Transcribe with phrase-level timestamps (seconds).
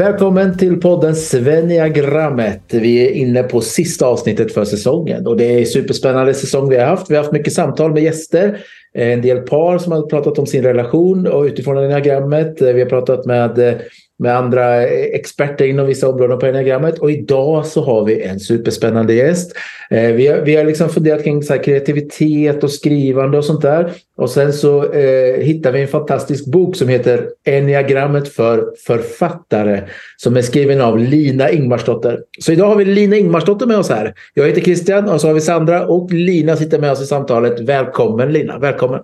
[0.00, 2.62] Välkommen till podden Sveniagrammet.
[2.68, 6.76] Vi är inne på sista avsnittet för säsongen och det är en superspännande säsong vi
[6.76, 7.10] har haft.
[7.10, 8.60] Vi har haft mycket samtal med gäster,
[8.94, 12.62] eh, en del par som har pratat om sin relation och utifrån enneagrammet.
[12.62, 13.74] Eh, vi har pratat med eh,
[14.20, 16.98] med andra experter inom vissa områden på enneagrammet.
[16.98, 19.56] Och idag så har vi en superspännande gäst.
[19.90, 23.92] Eh, vi har, vi har liksom funderat kring så kreativitet och skrivande och sånt där.
[24.16, 29.82] Och sen så eh, hittar vi en fantastisk bok som heter Enneagrammet för författare
[30.16, 32.20] som är skriven av Lina Ingmarsdotter.
[32.38, 34.14] Så idag har vi Lina Ingmarsdotter med oss här.
[34.34, 37.60] Jag heter Christian och så har vi Sandra och Lina sitter med oss i samtalet.
[37.60, 39.00] Välkommen Lina, välkommen!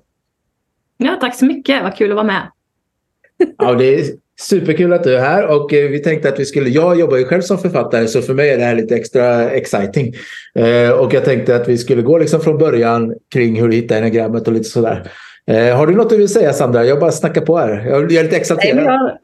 [0.96, 2.42] Ja, tack så mycket, vad kul att vara med.
[3.58, 6.68] Ja, det är Superkul att du är här och eh, vi tänkte att vi skulle,
[6.68, 10.14] jag jobbar ju själv som författare så för mig är det här lite extra exciting.
[10.58, 13.96] Eh, och jag tänkte att vi skulle gå liksom från början kring hur du hittar
[13.96, 15.10] enagrammet och lite sådär.
[15.50, 16.84] Eh, har du något du vill säga Sandra?
[16.84, 17.86] Jag bara snackar på här.
[17.86, 19.18] Jag är lite exalterad.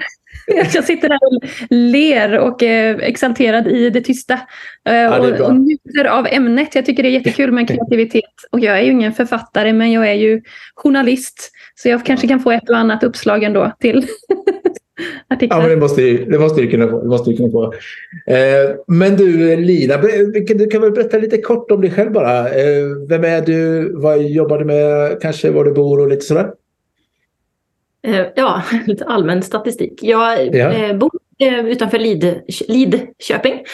[0.75, 4.41] Jag sitter här och ler och är exalterad i det tysta.
[4.83, 6.75] Ja, det och, och njuter av ämnet.
[6.75, 8.23] Jag tycker det är jättekul med kreativitet.
[8.53, 10.42] Och jag är ju ingen författare men jag är ju
[10.75, 11.51] journalist.
[11.75, 14.06] Så jag kanske kan få ett och annat uppslag ändå till
[15.29, 15.57] artiklar.
[15.57, 17.01] Ja, men det måste, det måste du kunna få.
[17.01, 17.65] Det måste du kunna få.
[18.27, 22.48] Eh, men du Lina, du kan väl berätta lite kort om dig själv bara.
[22.48, 23.91] Eh, vem är du?
[23.97, 25.19] Vad jobbar du med?
[25.20, 26.51] Kanske var du bor och lite sådär?
[28.07, 29.98] Eh, ja, lite allmän statistik.
[30.03, 30.95] Jag ja.
[30.95, 31.11] Bor
[31.65, 33.65] utanför Lid, Lidköping.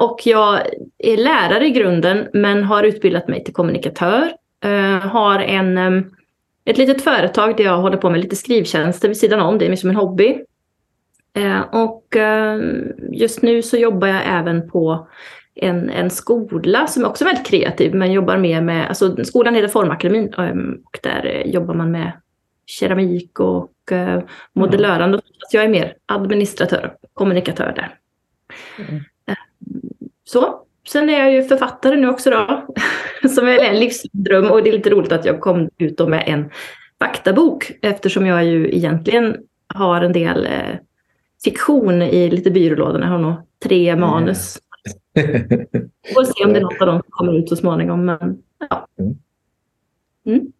[0.00, 0.60] Och jag
[0.98, 4.32] är lärare i grunden men har utbildat mig till kommunikatör.
[5.02, 6.04] har en
[6.64, 9.58] ett litet företag där jag håller på med lite skrivtjänster vid sidan om.
[9.58, 10.44] Det är som en hobby.
[11.36, 12.60] Eh, och eh,
[13.12, 15.08] just nu så jobbar jag även på
[15.54, 19.68] en, en skola som är också väldigt kreativ men jobbar mer med, alltså skolan heter
[19.68, 22.12] Formakademin ehm, och där jobbar man med
[22.66, 24.22] keramik och eh,
[24.52, 25.18] modellörande.
[25.18, 25.22] Mm.
[25.50, 27.98] Så jag är mer administratör, kommunikatör där.
[28.88, 29.02] Mm.
[30.24, 32.66] Så, Sen är jag ju författare nu också då,
[33.28, 36.50] som är en livsdröm och det är lite roligt att jag kom ut med en
[36.98, 39.36] faktabok eftersom jag ju egentligen
[39.66, 40.76] har en del eh,
[41.44, 43.00] fiktion i lite byrålådor.
[43.00, 43.34] Jag har nog
[43.64, 44.58] tre manus.
[45.14, 45.22] Vi
[46.14, 48.04] får se om det är något av dem som kommer ut så småningom.
[48.04, 48.38] Men,
[48.70, 48.88] ja.
[48.98, 49.14] Mm.
[50.26, 50.52] mm.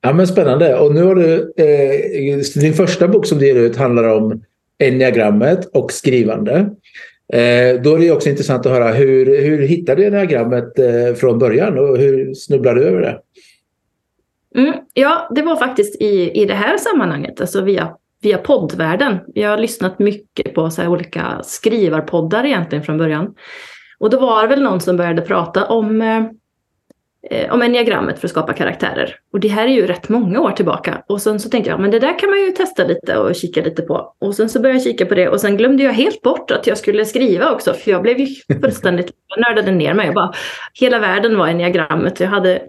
[0.00, 0.78] Ja, men spännande.
[0.78, 4.42] Och nu har du, eh, din första bok som du ger ut handlar om
[4.78, 6.70] enneagrammet och skrivande.
[7.32, 11.38] Eh, då är det också intressant att höra hur, hur hittade du diagrammet eh, från
[11.38, 13.20] början och hur snubblade du över det?
[14.56, 19.18] Mm, ja, det var faktiskt i, i det här sammanhanget, alltså via, via poddvärlden.
[19.34, 23.34] Jag har lyssnat mycket på så olika skrivarpoddar egentligen från början.
[23.98, 26.24] Och då var det väl någon som började prata om eh,
[27.30, 29.16] eh, om enneagrammet för att skapa karaktärer.
[29.32, 31.02] Och det här är ju rätt många år tillbaka.
[31.06, 33.62] Och sen så tänkte jag, men det där kan man ju testa lite och kika
[33.62, 34.14] lite på.
[34.18, 36.66] Och sen så började jag kika på det och sen glömde jag helt bort att
[36.66, 37.72] jag skulle skriva också.
[37.72, 38.26] För jag blev ju
[38.60, 40.06] fullständigt, jag nördade ner mig.
[40.06, 40.32] Jag bara,
[40.80, 42.20] hela världen var enneagrammet.
[42.20, 42.62] Jag hade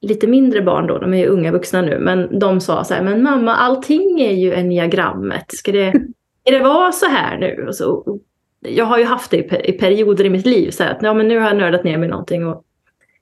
[0.00, 1.98] lite mindre barn då, de är ju unga vuxna nu.
[1.98, 5.44] Men de sa så här, men mamma allting är ju enneagrammet.
[5.48, 5.90] Ska det,
[6.42, 7.64] ska det vara så här nu?
[7.68, 8.18] Och så,
[8.60, 10.70] jag har ju haft det i perioder i mitt liv.
[10.70, 12.46] Så här, att ja, men nu har jag nördat ner mig någonting.
[12.46, 12.64] Och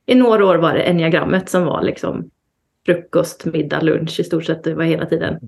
[0.07, 2.31] i några år var det enneagrammet som var liksom
[2.87, 4.65] frukost, middag, lunch i stort sett.
[4.65, 5.41] Det var hela tiden.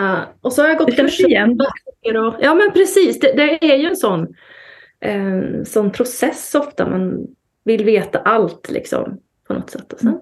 [0.00, 1.28] Uh, och så har jag gått kurser.
[1.28, 1.58] igen.
[2.40, 4.34] Ja men precis, det, det, är ju en sån,
[5.00, 6.90] eh, sån process ofta.
[6.90, 7.26] Man
[7.64, 9.92] vill veta allt liksom på något sätt.
[9.92, 10.20] Och sen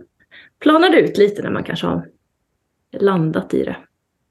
[0.61, 2.07] planar det ut lite när man kanske har
[2.99, 3.77] landat i det.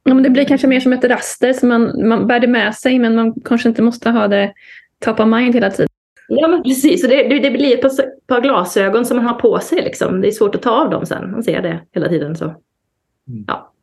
[0.03, 2.75] Ja, men det blir kanske mer som ett raster som man, man bär det med
[2.75, 4.53] sig men man kanske inte måste ha det
[4.99, 5.88] top of mind hela tiden.
[6.29, 9.59] Ja men precis, så det, det, blir ett par, par, glasögon som man har på
[9.59, 9.81] sig.
[9.81, 10.21] Liksom.
[10.21, 12.35] Det är svårt att ta av dem sen, man ser det hela tiden.
[12.35, 12.45] Så.
[12.45, 13.45] Mm.
[13.47, 13.73] Ja.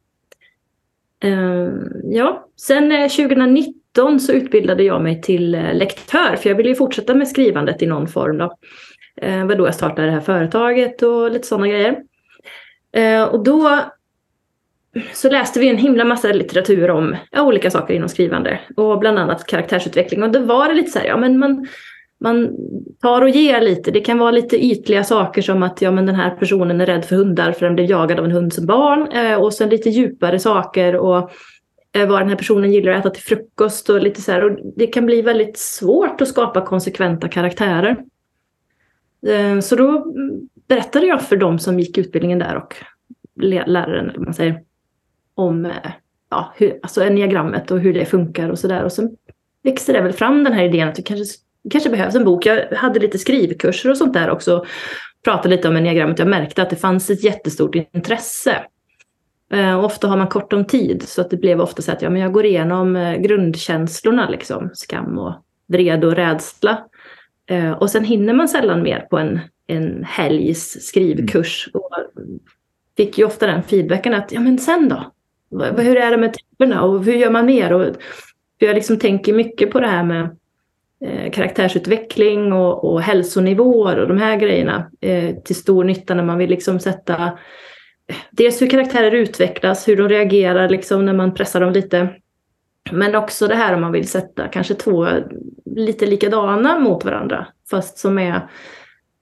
[1.25, 1.73] Uh,
[2.05, 6.75] ja, sen 2019 eh, så utbildade jag mig till uh, lektör för jag ville ju
[6.75, 8.39] fortsätta med skrivandet i någon form.
[8.39, 8.45] Då.
[9.25, 12.03] Uh, var då jag startade det här företaget och lite sådana grejer.
[12.97, 13.81] Uh, och då
[15.13, 19.19] så läste vi en himla massa litteratur om ja, olika saker inom skrivande och bland
[19.19, 20.23] annat karaktärsutveckling.
[20.23, 21.67] Och då var det lite så här, ja men man,
[22.21, 22.57] man
[23.03, 23.91] tar och ger lite.
[23.91, 27.05] Det kan vara lite ytliga saker som att ja, men den här personen är rädd
[27.05, 29.13] för hundar för den blev jagad av en hund som barn.
[29.13, 31.31] Eh, och sen lite djupare saker och
[31.93, 34.45] eh, vad den här personen gillar att äta till frukost och lite så här.
[34.45, 37.97] Och det kan bli väldigt svårt att skapa konsekventa karaktärer.
[39.27, 40.15] Eh, så då
[40.69, 42.77] berättade jag för dem som gick utbildningen där och
[43.43, 44.63] läraren, eller man säger,
[45.35, 45.73] om eh,
[46.31, 48.85] ja, hur, alltså enneagrammet och hur det funkar och sådär.
[48.85, 49.17] Och sen
[49.63, 52.47] växte det väl fram den här idén att vi kanske kanske behövs en bok.
[52.47, 54.65] Jag hade lite skrivkurser och sånt där också.
[55.25, 56.19] Pratade lite om enneagrammet.
[56.19, 58.63] Jag märkte att det fanns ett jättestort intresse.
[59.53, 62.11] Eh, ofta har man kort om tid så att det blev ofta så att ja,
[62.11, 65.35] men jag går igenom eh, grundkänslorna, liksom, skam och
[65.69, 66.85] vrede och rädsla.
[67.51, 71.71] Eh, och sen hinner man sällan mer på en, en helgs skrivkurs.
[71.75, 71.83] Mm.
[71.83, 71.91] Och
[72.97, 75.13] fick ju ofta den feedbacken att ja men sen då?
[75.77, 77.73] Hur är det med typerna och hur gör man mer?
[77.73, 77.97] Och,
[78.59, 80.37] för jag liksom tänker mycket på det här med
[81.07, 86.39] eh, karaktärsutveckling och, och hälsonivåer och de här grejerna eh, till stor nytta när man
[86.39, 87.39] vill liksom sätta
[88.31, 92.09] dels hur karaktärer utvecklas, hur de reagerar liksom när man pressar dem lite.
[92.91, 95.09] Men också det här om man vill sätta kanske två
[95.65, 98.49] lite likadana mot varandra, fast som är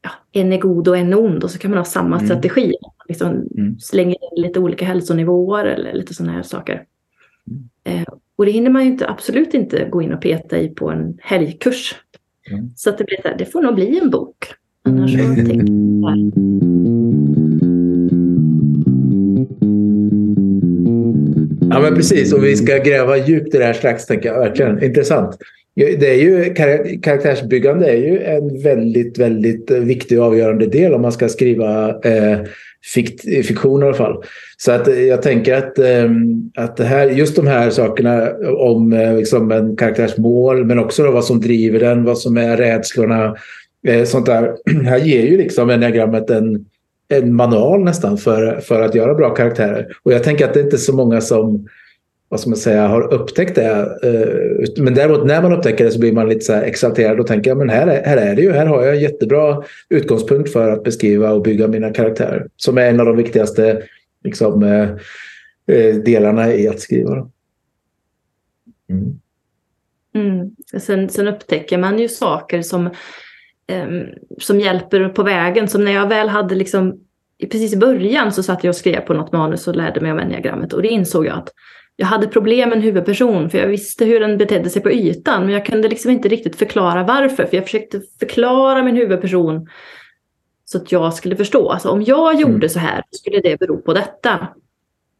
[0.02, 2.26] ja, en är god och en är ond och så kan man ha samma mm.
[2.26, 2.74] strategi.
[3.08, 3.78] Liksom mm.
[3.78, 6.84] Slänger in lite olika hälsonivåer eller lite sådana här saker.
[7.50, 7.68] Mm.
[7.84, 10.90] Eh, och det hinner man ju inte, absolut inte gå in och peta i på
[10.90, 11.94] en helgkurs.
[12.50, 12.70] Mm.
[12.76, 14.36] Så att det, blir här, det får nog bli en bok.
[14.82, 15.54] Annars så tänker
[21.70, 22.32] Ja, men precis.
[22.32, 24.38] Och vi ska gräva djupt i det här strax, tänker jag.
[24.38, 25.38] Verkligen intressant.
[25.74, 26.54] Det är ju,
[27.00, 32.38] karaktärsbyggande är ju en väldigt, väldigt viktig och avgörande del om man ska skriva eh,
[32.84, 34.22] fikt, fiktion i alla fall.
[34.56, 38.92] Så att eh, jag tänker att, ehm, att det här, just de här sakerna om
[38.92, 43.36] eh, liksom en karaktärs mål, men också vad som driver den, vad som är rädslorna,
[43.86, 44.52] eh, sånt där.
[44.84, 46.64] Här ger ju liksom enneagrammet en,
[47.08, 49.86] en manual nästan för, för att göra bra karaktärer.
[50.02, 51.66] Och jag tänker att det är inte så många som
[52.28, 53.98] vad ska man säga, har upptäckt det.
[54.02, 57.26] Eh, men däremot när man upptäcker det så blir man lite så här exalterad och
[57.26, 58.52] tänker ja, här, är, här är det ju.
[58.52, 62.48] Här har jag en jättebra utgångspunkt för att beskriva och bygga mina karaktärer.
[62.56, 63.82] Som är en av de viktigaste
[64.24, 64.90] liksom, eh,
[65.76, 67.30] eh, delarna i att skriva.
[68.90, 69.20] Mm.
[70.14, 70.50] Mm.
[70.80, 72.90] Sen, sen upptäcker man ju saker som
[73.72, 74.06] um,
[74.38, 75.68] som hjälper på vägen.
[75.68, 77.00] Som när jag väl hade liksom,
[77.40, 80.18] precis i början så satt jag och skrev på något manus och lärde mig om
[80.18, 81.52] enneagrammet och det insåg jag att
[81.96, 85.44] jag hade problem med en huvudperson för jag visste hur den betedde sig på ytan
[85.44, 89.68] men jag kunde liksom inte riktigt förklara varför för jag försökte förklara min huvudperson
[90.64, 91.68] så att jag skulle förstå.
[91.68, 92.68] Alltså om jag gjorde mm.
[92.68, 94.48] så här skulle det bero på detta.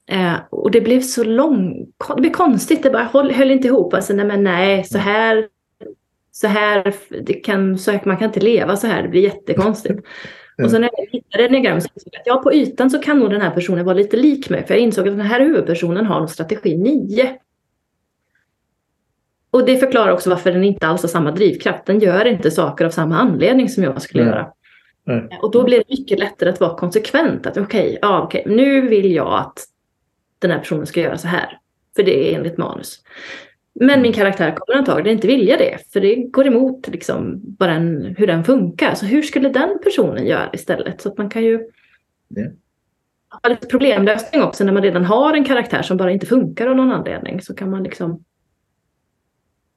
[0.07, 3.95] Eh, och det blev så långt, det blev konstigt, det bara höll, höll inte ihop.
[3.95, 5.49] Alltså nej men nej, så här
[6.33, 6.95] så här,
[7.45, 10.07] kan, så man kan inte leva så här, det blir jättekonstigt.
[10.63, 13.19] Och sen när jag hittade diagram så insåg jag att ja, på ytan så kan
[13.19, 14.67] nog den här personen vara lite lik mig.
[14.67, 17.37] För jag insåg att den här huvudpersonen har nog strategi 9.
[19.51, 21.87] Och det förklarar också varför den inte alls har samma drivkraft.
[21.87, 24.35] Den gör inte saker av samma anledning som jag skulle mm.
[24.35, 24.53] göra.
[25.09, 25.29] Mm.
[25.43, 27.47] Och då blir det mycket lättare att vara konsekvent.
[27.47, 29.65] Att okej, okay, ja, okay, nu vill jag att
[30.39, 31.59] den här personen ska göra så här.
[31.97, 33.01] För det är enligt manus.
[33.81, 38.15] Men min karaktär kommer antagligen inte vilja det, för det går emot liksom bara en,
[38.19, 38.95] hur den funkar.
[38.95, 41.01] Så hur skulle den personen göra istället?
[41.01, 42.53] Så att man kan ju yeah.
[43.43, 46.77] ha lite problemlösning också när man redan har en karaktär som bara inte funkar av
[46.77, 47.41] någon anledning.
[47.41, 48.25] Så kan man liksom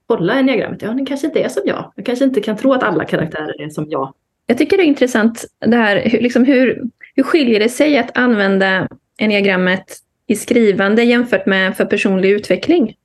[0.07, 0.81] kolla enneagrammet.
[0.81, 1.91] Ja, den kanske inte är som jag.
[1.95, 4.13] Jag kanske inte kan tro att alla karaktärer är som jag.
[4.45, 6.83] Jag tycker det är intressant det här, liksom hur,
[7.15, 9.97] hur skiljer det sig att använda enneagrammet
[10.27, 12.95] i skrivande jämfört med för personlig utveckling?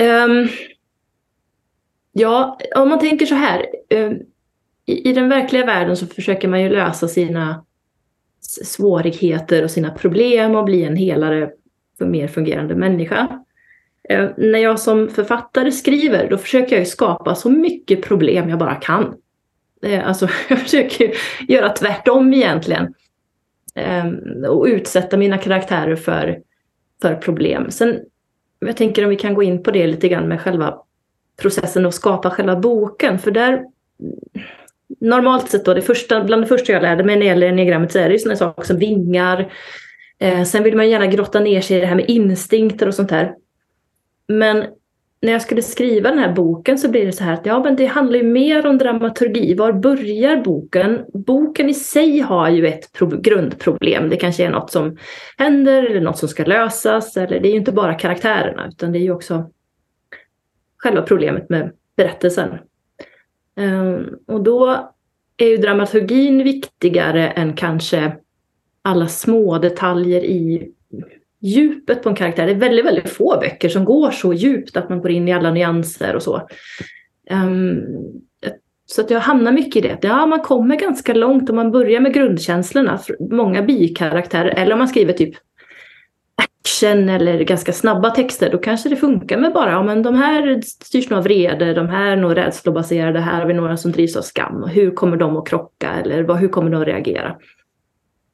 [0.00, 0.48] Um,
[2.12, 3.66] ja, om man tänker så här.
[3.94, 4.22] Um,
[4.86, 7.64] i, i, den verkliga världen så försöker man ju lösa sina
[8.64, 11.50] svårigheter och sina problem och bli en helare,
[11.98, 13.44] för mer fungerande människa.
[14.12, 18.74] Uh, när jag som författare skriver, då försöker jag skapa så mycket problem jag bara
[18.74, 19.14] kan.
[19.86, 21.14] Uh, alltså, jag försöker
[21.48, 22.94] göra tvärtom egentligen.
[24.04, 26.42] Um, och utsätta mina karaktärer för,
[27.02, 27.70] för problem.
[27.70, 28.00] Sen
[28.68, 30.78] jag tänker om vi kan gå in på det lite grann med själva
[31.36, 33.18] processen att skapa själva boken.
[33.18, 33.64] För där,
[35.00, 37.92] normalt sett då, det första, bland det första jag lärde mig när det gäller enneagrammet
[37.92, 39.52] så är det ju sådana saker som vingar.
[40.18, 43.10] Eh, sen vill man gärna grotta ner sig i det här med instinkter och sånt
[43.10, 43.34] här.
[44.28, 44.64] Men
[45.22, 47.76] när jag skulle skriva den här boken så blir det så här att ja, men
[47.76, 49.54] det handlar ju mer om dramaturgi.
[49.54, 51.04] Var börjar boken?
[51.14, 54.08] Boken i sig har ju ett grundproblem.
[54.08, 54.98] Det kanske är något som
[55.36, 57.16] händer eller något som ska lösas.
[57.16, 59.50] Eller det är ju inte bara karaktärerna utan det är ju också
[60.76, 62.58] själva problemet med berättelsen.
[63.56, 64.90] Ehm, och då
[65.36, 68.16] är ju dramaturgin viktigare än kanske
[68.82, 70.72] alla små detaljer i
[71.40, 72.46] djupet på en karaktär.
[72.46, 75.32] Det är väldigt, väldigt få böcker som går så djupt att man går in i
[75.32, 76.48] alla nyanser och så.
[77.30, 77.82] Um,
[78.86, 79.98] så att jag hamnar mycket i det.
[80.02, 82.98] Ja, man kommer ganska långt om man börjar med grundkänslorna.
[83.30, 85.34] Många bikaraktärer, eller om man skriver typ
[86.36, 90.60] action eller ganska snabba texter, då kanske det funkar med bara, ja men de här
[90.62, 94.16] styrs nog av vrede, de här är nog rädslobaserade, här har vi några som drivs
[94.16, 94.62] av skam.
[94.62, 97.36] Hur kommer de att krocka eller hur kommer de att reagera?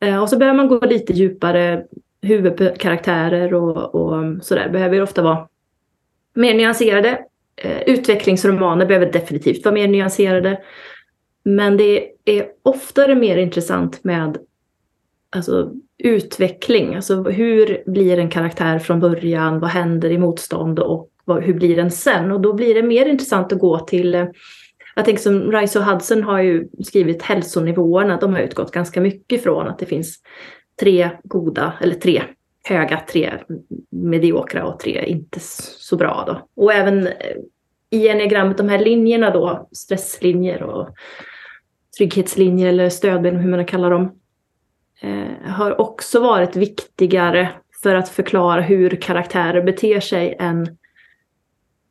[0.00, 1.84] Ehm, och så behöver man gå lite djupare,
[2.26, 5.49] huvudkaraktärer och, och sådär behöver ofta vara
[6.35, 7.18] mer nyanserade.
[7.56, 10.61] Eh, utvecklingsromaner behöver definitivt vara mer nyanserade.
[11.42, 14.38] Men det är oftare mer intressant med
[15.30, 16.95] alltså, utveckling.
[16.95, 19.61] Alltså hur blir en karaktär från början?
[19.61, 22.33] Vad händer i motstånd och vad, hur blir den sen?
[22.33, 24.26] Och då blir det mer intressant att gå till eh,
[24.97, 28.16] jag tänker som Rice och Hudson har ju skrivit hälsonivåerna.
[28.16, 30.18] De har utgått ganska mycket från att det finns
[30.80, 32.23] tre goda, eller tre
[32.68, 33.33] höga, tre
[33.90, 36.25] mediokra och tre inte så bra.
[36.26, 36.62] Då.
[36.62, 37.12] Och även eh,
[37.90, 40.88] i enneagrammet, de här linjerna då, stresslinjer och
[41.99, 44.18] trygghetslinjer eller stödben, hur man kallar dem,
[45.02, 47.49] eh, har också varit viktigare
[47.83, 50.76] för att förklara hur karaktärer beter sig än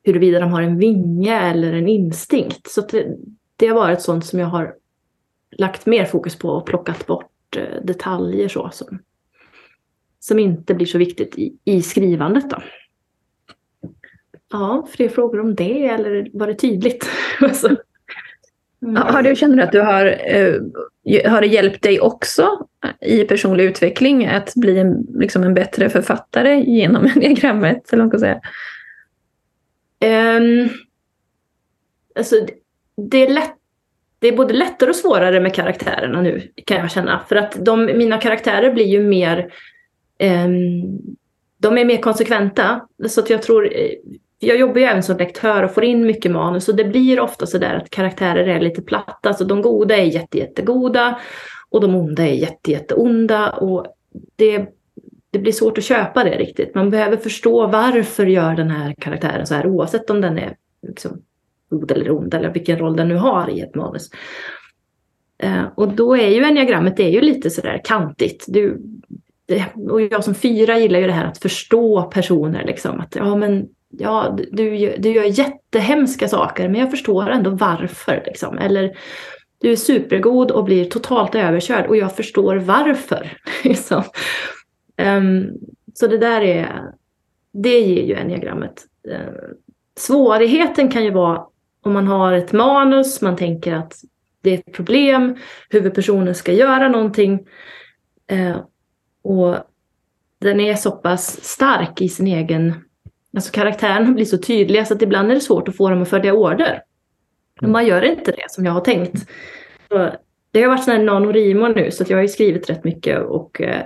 [0.04, 2.68] huruvida de har en vinge eller en instinkt.
[2.68, 3.08] Så det,
[3.56, 4.76] det har varit sånt som jag har
[5.52, 9.00] lagt mer fokus på och plockat bort eh, detaljer så som,
[10.20, 12.50] som inte blir så viktigt i, i skrivandet.
[12.50, 12.58] Då.
[14.52, 17.10] Ja, fler frågor om det eller var det tydligt?
[17.42, 17.76] alltså.
[18.82, 18.96] Mm.
[18.96, 22.68] Har du, känner du att du har, eh, har det hjälpt dig också
[23.02, 27.94] i personlig utveckling att bli en, liksom en bättre författare genom diagrammet?
[27.94, 28.42] Eller man säga?
[30.40, 30.70] Um,
[32.16, 32.36] alltså,
[33.12, 33.55] det är lätt
[34.26, 37.20] det är både lättare och svårare med karaktärerna nu kan jag känna.
[37.30, 39.54] För att de, mina karaktärer blir ju mer
[40.18, 40.48] eh,
[41.58, 42.88] de är mer konsekventa.
[43.08, 43.92] Så att jag tror, eh,
[44.40, 47.46] jag jobbar ju även som lektör och får in mycket manus och det blir ofta
[47.46, 49.34] så där att karaktärer är lite platta.
[49.34, 51.20] Så de goda är jätte, jättegoda
[51.70, 53.52] och de onda är jätte, jätteonda.
[53.52, 53.86] Och
[54.36, 54.66] det,
[55.32, 56.76] det blir svårt att köpa det riktigt.
[56.76, 60.56] Man behöver förstå varför gör den här karaktären så här oavsett om den är
[60.88, 61.22] liksom,
[61.70, 64.10] god eller ond eller vilken roll den nu har i ett manus.
[65.38, 68.46] Eh, och då är ju enneagrammet det är ju lite sådär kantigt.
[68.48, 68.82] Du,
[69.46, 72.64] det, och jag som fyra gillar ju det här att förstå personer.
[72.66, 73.00] Liksom.
[73.00, 78.24] Att, ja, men ja, du, du gör jättehemska saker men jag förstår ändå varför.
[78.26, 78.58] Liksom.
[78.58, 78.98] Eller
[79.62, 83.38] du är supergod och blir totalt överkörd och jag förstår varför.
[83.64, 84.04] Liksom.
[85.02, 85.48] Um,
[85.94, 86.82] så det där är,
[87.54, 88.84] det ger ju enneagrammet.
[89.08, 89.30] Uh, eh,
[89.98, 91.46] svårigheten kan ju vara
[91.86, 93.94] om man har ett manus, man tänker att
[94.42, 95.36] det är ett problem,
[95.70, 97.48] huvudpersonen ska göra någonting.
[98.28, 98.58] Eh,
[99.24, 99.56] och
[100.42, 102.86] den är så pass stark i sin egen
[103.36, 106.10] Alltså karaktärerna blir så tydliga så att ibland är det svårt att få dem att
[106.10, 106.82] följa order.
[107.62, 109.30] Men man gör inte det som jag har tänkt.
[109.88, 110.12] Så
[110.52, 113.22] det har varit sån här nanorimo nu så att jag har ju skrivit rätt mycket
[113.22, 113.86] och eh,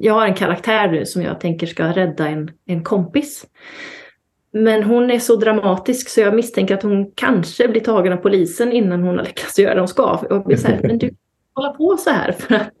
[0.00, 3.46] jag har en karaktär nu som jag tänker ska rädda en, en kompis.
[4.54, 8.72] Men hon är så dramatisk så jag misstänker att hon kanske blir tagen av polisen
[8.72, 10.18] innan hon har lyckats göra det hon ska.
[10.30, 11.10] Och blir så här, men du
[11.54, 12.70] hålla på så här för att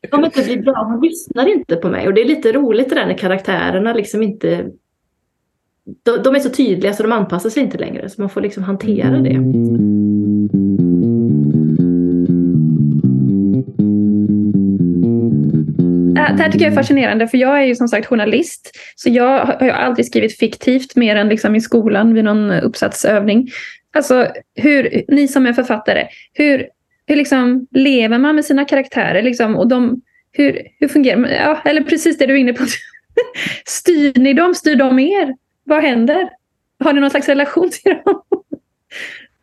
[0.00, 0.84] det kommer inte bli bra.
[0.84, 4.22] Hon lyssnar inte på mig och det är lite roligt det där när karaktärerna liksom
[4.22, 4.70] inte
[6.02, 8.62] de, de är så tydliga så de anpassar sig inte längre så man får liksom
[8.62, 9.38] hantera det.
[16.28, 18.70] Det här tycker jag är fascinerande för jag är ju som sagt journalist.
[18.96, 23.48] Så jag har ju aldrig skrivit fiktivt mer än liksom i skolan vid någon uppsatsövning.
[23.94, 26.66] Alltså, hur, ni som är författare, hur,
[27.06, 29.22] hur liksom lever man med sina karaktärer?
[29.22, 30.00] Liksom, och de,
[30.32, 32.64] hur, hur fungerar ja, Eller precis det du är inne på.
[33.66, 34.54] Styr ni dem?
[34.54, 35.34] Styr de er?
[35.64, 36.30] Vad händer?
[36.84, 38.22] Har ni någon slags relation till dem?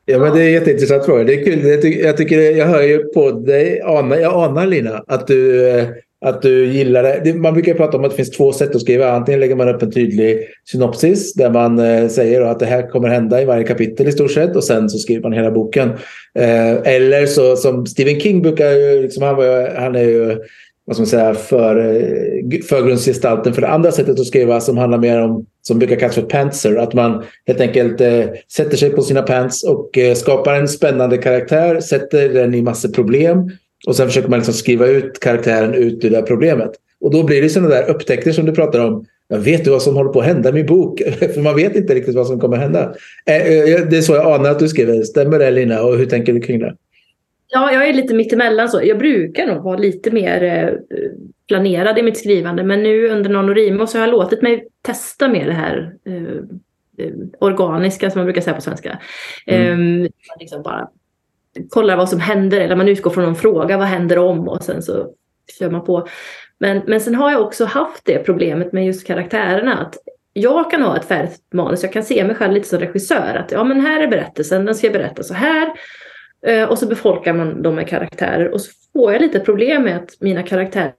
[0.06, 1.24] Ja, men det är en jätteintressant fråga.
[1.24, 1.94] Det är kul.
[2.00, 5.88] Jag, tycker, jag hör ju på dig, anar, jag anar Lina, att du eh,
[6.26, 7.34] att du gillar det.
[7.34, 9.12] Man brukar prata om att det finns två sätt att skriva.
[9.12, 13.10] Antingen lägger man upp en tydlig synopsis där man eh, säger att det här kommer
[13.10, 15.90] hända i varje kapitel i stort sett och sen så skriver man hela boken.
[16.40, 19.36] Eh, eller så som Stephen King brukar liksom, han,
[19.76, 20.38] han är ju
[20.90, 24.98] vad ska man säga, för, eh, förgrundsgestalten för det andra sättet att skriva som handlar
[24.98, 26.76] mer om, som brukar kallas för pantser.
[26.76, 31.18] Att man helt enkelt eh, sätter sig på sina pants och eh, skapar en spännande
[31.18, 33.52] karaktär, sätter den i massor problem
[33.88, 36.72] och sen försöker man liksom skriva ut karaktären ut ur det problemet.
[37.02, 39.06] Och då blir det sådana där upptäckter som du pratar om.
[39.28, 41.02] Jag vet du vad som håller på att hända i min bok?
[41.34, 42.94] För man vet inte riktigt vad som kommer att hända.
[43.26, 45.04] Eh, eh, det är så jag anar att du skriver.
[45.04, 45.82] Stämmer det Lina?
[45.82, 46.76] Och hur tänker du kring det?
[47.48, 48.82] Ja, jag är lite mittemellan så.
[48.84, 50.70] Jag brukar nog vara lite mer eh,
[51.48, 52.64] planerad i mitt skrivande.
[52.64, 56.44] Men nu under NaNoWriMo så har jag låtit mig testa mer det här eh,
[57.40, 59.00] organiska som man brukar säga på svenska.
[59.48, 60.02] Mm.
[60.02, 60.10] Eh,
[60.40, 60.90] liksom bara
[61.70, 64.82] kollar vad som händer eller man utgår från någon fråga, vad händer om och sen
[64.82, 65.08] så
[65.60, 66.08] kör man på.
[66.60, 69.78] Men, men sen har jag också haft det problemet med just karaktärerna.
[69.78, 69.98] Att
[70.34, 73.36] jag kan ha ett färdigt manus, jag kan se mig själv lite som regissör.
[73.36, 75.74] Att ja men här är berättelsen, den ska jag berätta så här.
[76.46, 79.96] Eh, och så befolkar man dem med karaktärer och så får jag lite problem med
[79.96, 80.94] att mina karaktärer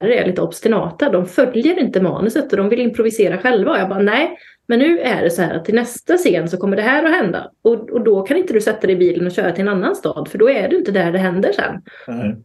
[0.00, 1.10] är lite obstinata.
[1.10, 3.70] De följer inte manuset och de vill improvisera själva.
[3.70, 6.56] Och jag bara nej, men nu är det så här att till nästa scen så
[6.56, 7.50] kommer det här att hända.
[7.62, 9.96] Och, och då kan inte du sätta dig i bilen och köra till en annan
[9.96, 11.82] stad för då är du inte där det händer sen.
[12.08, 12.42] Mm.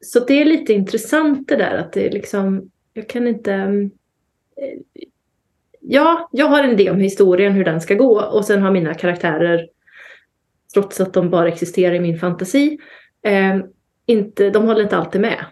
[0.00, 3.52] Så det är lite intressant det där att det liksom, jag kan inte...
[4.56, 5.04] Eh,
[5.80, 8.94] ja, jag har en idé om historien, hur den ska gå och sen har mina
[8.94, 9.68] karaktärer,
[10.74, 12.78] trots att de bara existerar i min fantasi,
[13.22, 13.56] eh,
[14.06, 15.44] inte, de håller inte alltid med.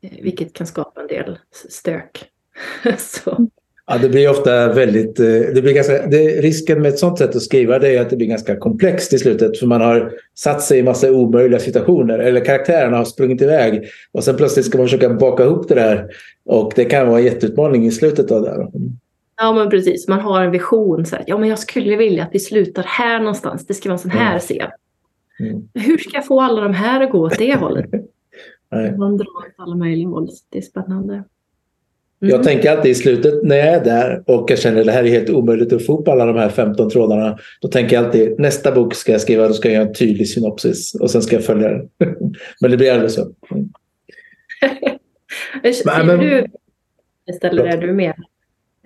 [0.00, 1.38] Eh, vilket kan skapa en del
[1.68, 2.30] stök.
[2.98, 3.48] så.
[3.92, 5.20] Ja, det blir ofta väldigt...
[5.20, 8.10] Eh, det blir ganska, det, risken med ett sånt sätt att skriva det är att
[8.10, 9.58] det blir ganska komplext i slutet.
[9.58, 12.18] För man har satt sig i massa omöjliga situationer.
[12.18, 13.88] Eller karaktärerna har sprungit iväg.
[14.12, 16.06] Och sen plötsligt ska man försöka baka ihop det där.
[16.44, 18.68] Och det kan vara en jätteutmaning i slutet av det.
[19.36, 21.06] Ja men precis, man har en vision.
[21.06, 23.66] Så här, ja men jag skulle vilja att vi slutar här någonstans.
[23.66, 24.40] Det ska vara en sån här mm.
[24.40, 24.70] scen.
[25.40, 25.68] Mm.
[25.74, 27.90] Hur ska jag få alla de här att gå åt det hållet?
[28.98, 30.28] Man drar åt alla möjliga håll.
[30.50, 31.24] Det är spännande.
[32.22, 32.34] Mm.
[32.34, 35.04] Jag tänker alltid i slutet när jag är där och jag känner att det här
[35.04, 37.38] är helt omöjligt att få upp alla de här 15 trådarna.
[37.60, 40.28] Då tänker jag alltid nästa bok ska jag skriva, då ska jag göra en tydlig
[40.28, 41.88] synopsis och sen ska jag följa den.
[42.60, 43.26] men det blir aldrig så.
[45.62, 45.74] Mm.
[45.74, 46.46] Skriver men, du
[47.30, 48.14] istället är du mer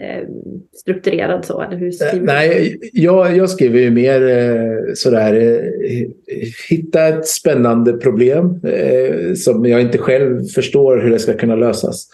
[0.01, 0.29] eh,
[0.73, 1.63] strukturerad så?
[1.63, 6.07] Eller hur skriver Nej, jag, jag skriver ju mer eh, sådär eh,
[6.69, 12.11] hitta ett spännande problem eh, som jag inte själv förstår hur det ska kunna lösas.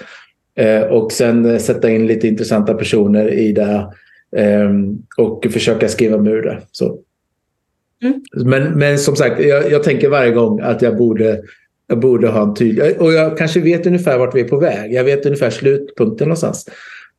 [0.54, 3.92] Eh, och sen sätta in lite intressanta personer i det
[4.36, 6.62] ehm, och försöka skriva mig ur det.
[6.72, 6.98] Så.
[8.02, 8.22] Mm.
[8.32, 11.42] Men, men som sagt, jag, jag, tänker varje gång att jag borde,
[11.86, 13.00] jag borde ha en tydlig...
[13.00, 14.92] Och jag kanske vet ungefär vart vi är på väg.
[14.92, 16.68] Jag vet ungefär slutpunkten någonstans.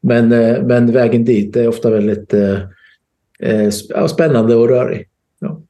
[0.01, 2.59] Men, eh, men vägen dit är ofta väldigt eh,
[3.39, 3.69] eh
[4.07, 5.07] spännande och rörig.
[5.39, 5.61] Ja.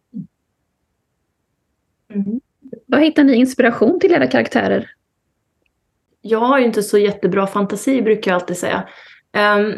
[2.13, 2.39] Mm.
[2.86, 4.89] Var hittar ni inspiration till era karaktärer?
[6.25, 8.88] Jag har ju inte så jättebra fantasi brukar jag alltid säga.
[9.57, 9.73] Um,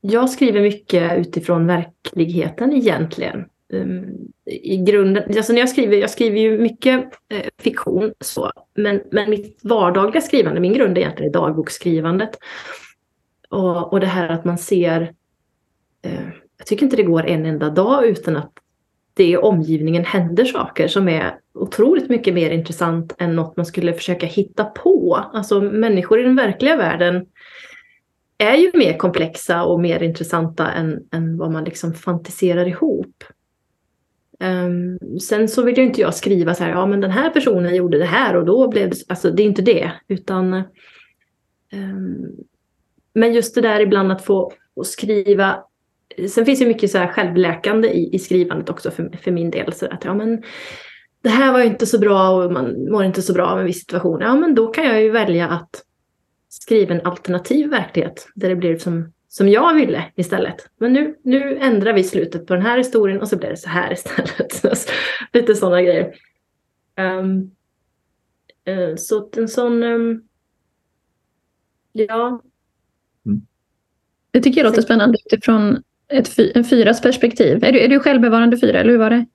[0.00, 3.44] jag skriver mycket utifrån verkligheten egentligen.
[3.72, 4.04] Um,
[4.44, 9.30] I grunden, alltså när jag skriver, jag skriver ju mycket eh, fiktion så, men, men
[9.30, 12.38] mitt vardagliga skrivande, min grund är egentligen dagboksskrivandet.
[13.48, 15.12] Och, och det här att man ser,
[16.02, 16.28] eh,
[16.58, 18.52] jag tycker inte det går en enda dag utan att
[19.14, 23.92] det i omgivningen händer saker som är otroligt mycket mer intressant än något man skulle
[23.92, 25.14] försöka hitta på.
[25.32, 27.26] Alltså människor i den verkliga världen
[28.38, 33.24] är ju mer komplexa och mer intressanta än, än vad man liksom fantiserar ihop.
[34.40, 37.74] Um, sen så vill ju inte jag skriva så här, ja men den här personen
[37.74, 40.54] gjorde det här och då blev det, alltså det är inte det, utan
[41.72, 42.36] um,
[43.14, 44.52] men just det där ibland att få
[44.84, 45.64] skriva
[46.28, 49.72] Sen finns det mycket så här självläkande i, i skrivandet också för, för min del.
[49.72, 50.42] Så att, ja, men,
[51.22, 53.66] det här var ju inte så bra och man mår inte så bra av en
[53.66, 54.20] viss situation.
[54.20, 55.82] Ja, men då kan jag ju välja att
[56.48, 60.70] skriva en alternativ verklighet där det blir som, som jag ville istället.
[60.78, 63.68] Men nu, nu ändrar vi slutet på den här historien och så blir det så
[63.68, 64.64] här istället.
[65.32, 66.14] Lite sådana grejer.
[66.96, 67.50] Um,
[68.68, 69.82] uh, så en sån...
[69.82, 70.22] Um,
[71.92, 72.42] ja.
[73.26, 73.46] Mm.
[74.30, 77.64] Det tycker jag låter spännande utifrån ett en fyras perspektiv.
[77.64, 79.26] Är du, är du självbevarande fyra eller hur var det?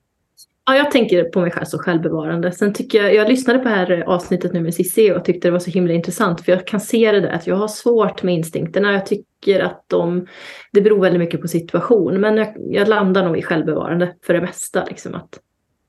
[0.66, 2.52] Ja, jag tänker på mig själv som självbevarande.
[2.52, 5.52] Sen tycker jag, jag lyssnade på det här avsnittet nu med Cissi och tyckte det
[5.52, 6.40] var så himla intressant.
[6.40, 8.92] För jag kan se det där att jag har svårt med instinkterna.
[8.92, 10.26] Jag tycker att de,
[10.72, 12.20] det beror väldigt mycket på situation.
[12.20, 14.84] Men jag, jag landar nog i självbevarande för det mesta.
[14.84, 15.40] Liksom, att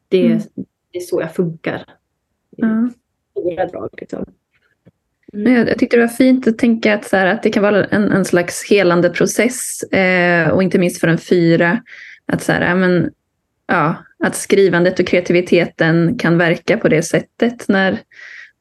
[0.10, 0.39] det, mm.
[0.91, 1.86] det är så jag funkar.
[2.62, 2.93] Mm.
[3.32, 4.25] stora drag liksom.
[5.34, 5.68] Mm.
[5.68, 8.12] Jag, tyckte det var fint att tänka att, så här, att det kan vara en,
[8.12, 11.84] en slags helande process eh, och inte minst för en fyra.
[12.26, 13.10] Att, så här, men,
[13.68, 18.00] ja, att skrivandet och kreativiteten kan verka på det sättet när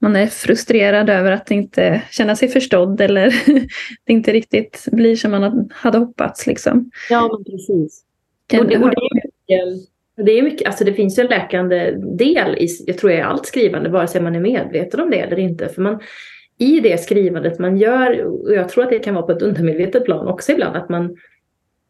[0.01, 3.35] man är frustrerad över att inte känna sig förstådd eller
[4.05, 6.47] det inte riktigt blir som man hade hoppats.
[6.47, 6.91] Liksom.
[7.11, 8.05] Ja, men precis.
[8.47, 11.91] Kan, och det, och det, är mycket, det, är mycket, alltså det finns en läkande
[12.19, 15.39] del i jag tror jag, allt skrivande, vare sig man är medveten om det eller
[15.39, 15.69] inte.
[15.69, 16.01] För man,
[16.59, 20.05] i det skrivandet man gör, och jag tror att det kan vara på ett undermedvetet
[20.05, 21.17] plan också ibland, att man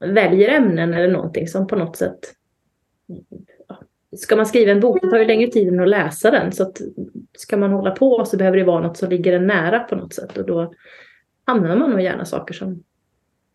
[0.01, 2.19] väljer ämnen eller någonting som på något sätt
[4.17, 6.53] Ska man skriva en bok, det tar ju längre tid än att läsa den.
[6.53, 6.81] Så att
[7.39, 10.15] ska man hålla på så behöver det vara något som ligger en nära på något
[10.15, 10.39] sätt.
[10.39, 10.75] Och då
[11.45, 12.83] använder man nog gärna saker som,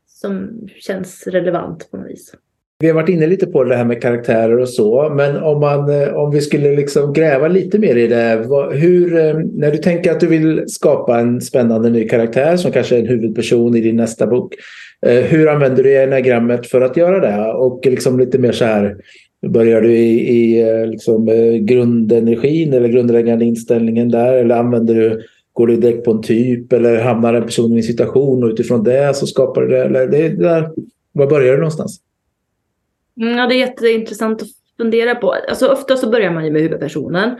[0.06, 2.36] som känns relevant på något vis.
[2.80, 6.02] Vi har varit inne lite på det här med karaktärer och så, men om, man,
[6.02, 8.46] eh, om vi skulle liksom gräva lite mer i det.
[8.72, 12.96] Hur, eh, när du tänker att du vill skapa en spännande ny karaktär som kanske
[12.96, 14.54] är en huvudperson i din nästa bok.
[15.06, 17.54] Eh, hur använder du enagrammet för att göra det?
[17.54, 18.96] Och liksom lite mer så här,
[19.48, 21.26] Börjar du i, i liksom,
[21.62, 24.34] grundenergin eller grundläggande inställningen där?
[24.34, 25.22] Eller använder du,
[25.54, 28.84] går du direkt på en typ eller hamnar en person i en situation och utifrån
[28.84, 29.84] det så skapar du det?
[29.84, 30.70] Eller det där,
[31.12, 32.00] var börjar du någonstans?
[33.22, 34.48] Mm, ja, det är jätteintressant att
[34.78, 35.36] fundera på.
[35.50, 37.40] Alltså, ofta så börjar man ju med huvudpersonen.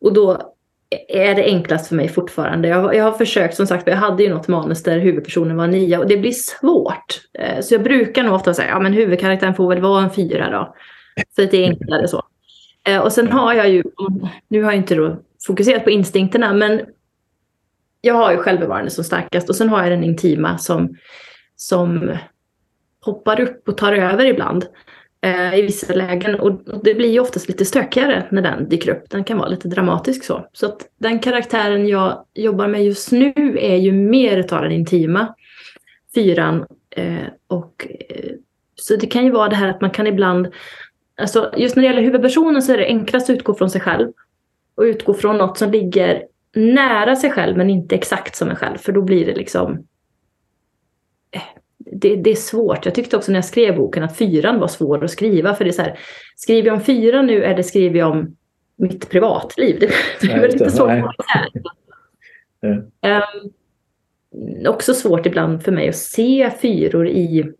[0.00, 0.54] Och då
[1.08, 2.68] är det enklast för mig fortfarande.
[2.68, 5.98] Jag, jag har försökt, som sagt, jag hade ju något manus där huvudpersonen var nia
[5.98, 7.20] och det blir svårt.
[7.38, 10.50] Eh, så jag brukar nog ofta säga, ja men huvudkaraktären får väl vara en fyra
[10.50, 10.74] då.
[11.36, 12.22] Så att det är enklare så.
[12.88, 13.82] Eh, och sen har jag ju,
[14.48, 16.80] nu har jag inte då fokuserat på instinkterna, men
[18.00, 20.96] jag har ju självbevarande som starkast och sen har jag den intima som,
[21.56, 22.16] som
[23.00, 24.66] hoppar upp och tar över ibland
[25.24, 26.40] eh, i vissa lägen.
[26.40, 26.52] Och,
[26.84, 29.10] det blir ju oftast lite stökigare när den dyker upp.
[29.10, 30.48] Den kan vara lite dramatisk så.
[30.52, 35.34] Så att den karaktären jag jobbar med just nu är ju mer utav den intima
[36.14, 36.66] fyran.
[36.90, 38.30] Eh, och, eh,
[38.74, 40.48] så det kan ju vara det här att man kan ibland,
[41.20, 44.12] alltså just när det gäller huvudpersonen så är det enklast att utgå från sig själv.
[44.74, 46.22] Och utgå från något som ligger
[46.54, 48.78] nära sig själv men inte exakt som en själv.
[48.78, 49.86] För då blir det liksom
[51.94, 52.84] det, det, är svårt.
[52.84, 55.54] Jag tyckte också när jag skrev boken att fyran var svår att skriva.
[55.54, 55.98] För det är så här,
[56.36, 58.36] skriver jag om fyran nu eller skriver jag om
[58.76, 59.80] mitt privatliv?
[59.80, 61.14] Det, det är lite svårt.
[62.62, 63.52] Um,
[64.68, 67.52] också svårt ibland för mig att se fyror i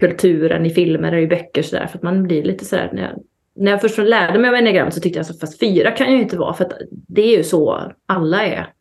[0.00, 1.86] kulturen, i filmer och i böcker sådär.
[1.86, 3.22] För att man blir lite sådär, när jag,
[3.54, 6.16] när jag först lärde mig av enneagram så tyckte jag att fast fyra kan jag
[6.16, 8.72] ju inte vara för det är ju så alla är.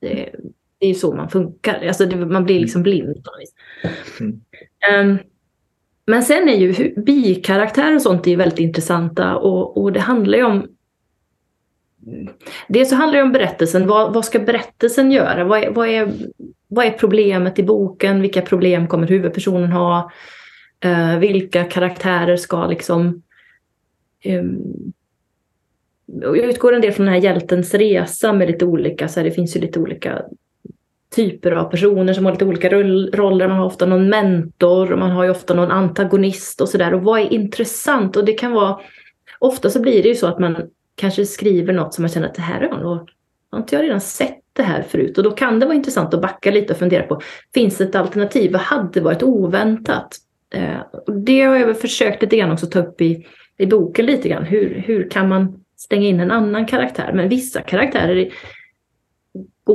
[0.00, 0.30] Det,
[0.78, 1.86] det är ju så man funkar.
[1.86, 3.54] Alltså det, man blir liksom blind på något vis.
[4.20, 5.10] Mm.
[5.10, 5.18] Um,
[6.06, 10.44] men sen är ju bikaraktärer och sånt är väldigt intressanta och, och det handlar ju
[10.44, 10.66] om
[12.68, 13.86] Dels så handlar det om berättelsen.
[13.86, 15.44] Vad, vad ska berättelsen göra?
[15.44, 16.12] Vad är, vad, är,
[16.68, 18.20] vad är problemet i boken?
[18.20, 20.12] Vilka problem kommer huvudpersonen ha?
[20.84, 23.22] Uh, vilka karaktärer ska liksom...
[24.24, 24.92] Um,
[26.06, 29.34] jag utgår en del från den här hjältens resa med lite olika, så här, det
[29.34, 30.22] finns ju lite olika
[31.14, 33.48] typer av personer som har lite olika roller.
[33.48, 36.94] Man har ofta någon mentor och man har ju ofta någon antagonist och sådär.
[36.94, 38.16] Och vad är intressant?
[38.16, 38.80] Och det kan vara,
[39.38, 40.56] ofta så blir det ju så att man
[40.96, 43.10] kanske skriver något som man känner att det här är nog,
[43.50, 45.18] har inte jag redan sett det här förut?
[45.18, 47.20] Och då kan det vara intressant att backa lite och fundera på,
[47.54, 48.52] finns det ett alternativ?
[48.52, 50.16] Vad hade varit oväntat?
[50.54, 50.78] Eh,
[51.24, 53.26] det har jag väl försökt lite grann också ta upp i,
[53.58, 54.44] i boken lite grann.
[54.44, 57.12] Hur, hur kan man stänga in en annan karaktär?
[57.14, 58.28] Men vissa karaktärer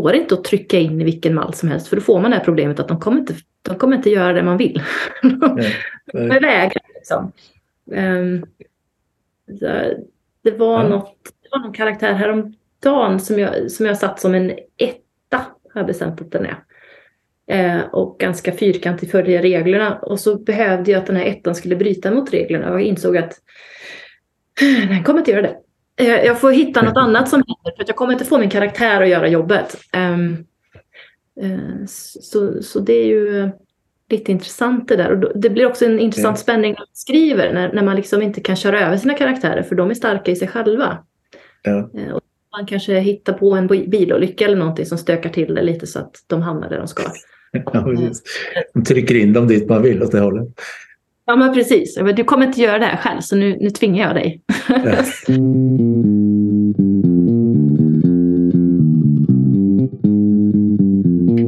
[0.01, 2.37] går inte att trycka in i vilken mall som helst för då får man det
[2.37, 4.83] här problemet att de kommer inte, de kommer inte göra det man vill.
[5.23, 5.37] Nej,
[6.13, 6.29] nej.
[6.29, 7.31] de vägrar liksom.
[7.85, 8.45] Um,
[10.43, 10.89] det, var ja.
[10.89, 15.37] något, det var någon karaktär häromdagen som jag, som jag satt som en etta,
[15.73, 16.63] har jag bestämt att den är.
[17.47, 19.99] Eh, och ganska fyrkantig följa reglerna.
[19.99, 23.17] Och så behövde jag att den här ettan skulle bryta mot reglerna och jag insåg
[23.17, 23.33] att
[24.89, 25.57] den kommer inte göra det.
[25.95, 29.01] Eh, jag får hitta något annat som händer för jag kommer inte få min karaktär
[29.01, 29.77] att göra jobbet.
[29.97, 30.45] Um,
[31.43, 33.49] uh, så, så det är ju
[34.09, 35.11] lite intressant det där.
[35.11, 38.41] Och det blir också en intressant spänning när man skriver, när, när man liksom inte
[38.41, 40.97] kan köra över sina karaktärer för de är starka i sig själva.
[41.63, 41.89] Ja.
[41.97, 42.21] Uh, och
[42.57, 46.15] man kanske hittar på en bilolycka eller någonting som stökar till det lite så att
[46.27, 47.03] de hamnar där de ska.
[47.73, 47.93] Ja.
[48.73, 50.47] De trycker in dem dit man vill åt det hållet.
[51.25, 51.99] Ja men precis.
[52.15, 54.41] Du kommer inte göra det här själv så nu, nu tvingar jag dig.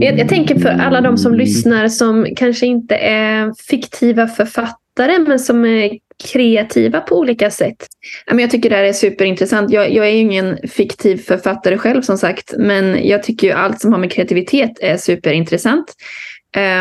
[0.05, 5.39] jag, jag tänker för alla de som lyssnar som kanske inte är fiktiva författare men
[5.39, 5.91] som är
[6.23, 7.87] kreativa på olika sätt.
[8.25, 9.71] Jag tycker det här är superintressant.
[9.71, 13.81] Jag, jag är ju ingen fiktiv författare själv som sagt men jag tycker ju allt
[13.81, 15.93] som har med kreativitet är superintressant.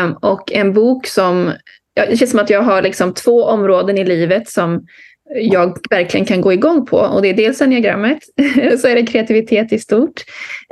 [0.03, 1.51] Um, och en bok som
[1.95, 4.85] det känns som att jag har liksom två områden i livet som
[5.35, 6.97] jag verkligen kan gå igång på.
[6.97, 8.19] Och det är dels enneagrammet,
[8.79, 10.23] så är det kreativitet i stort.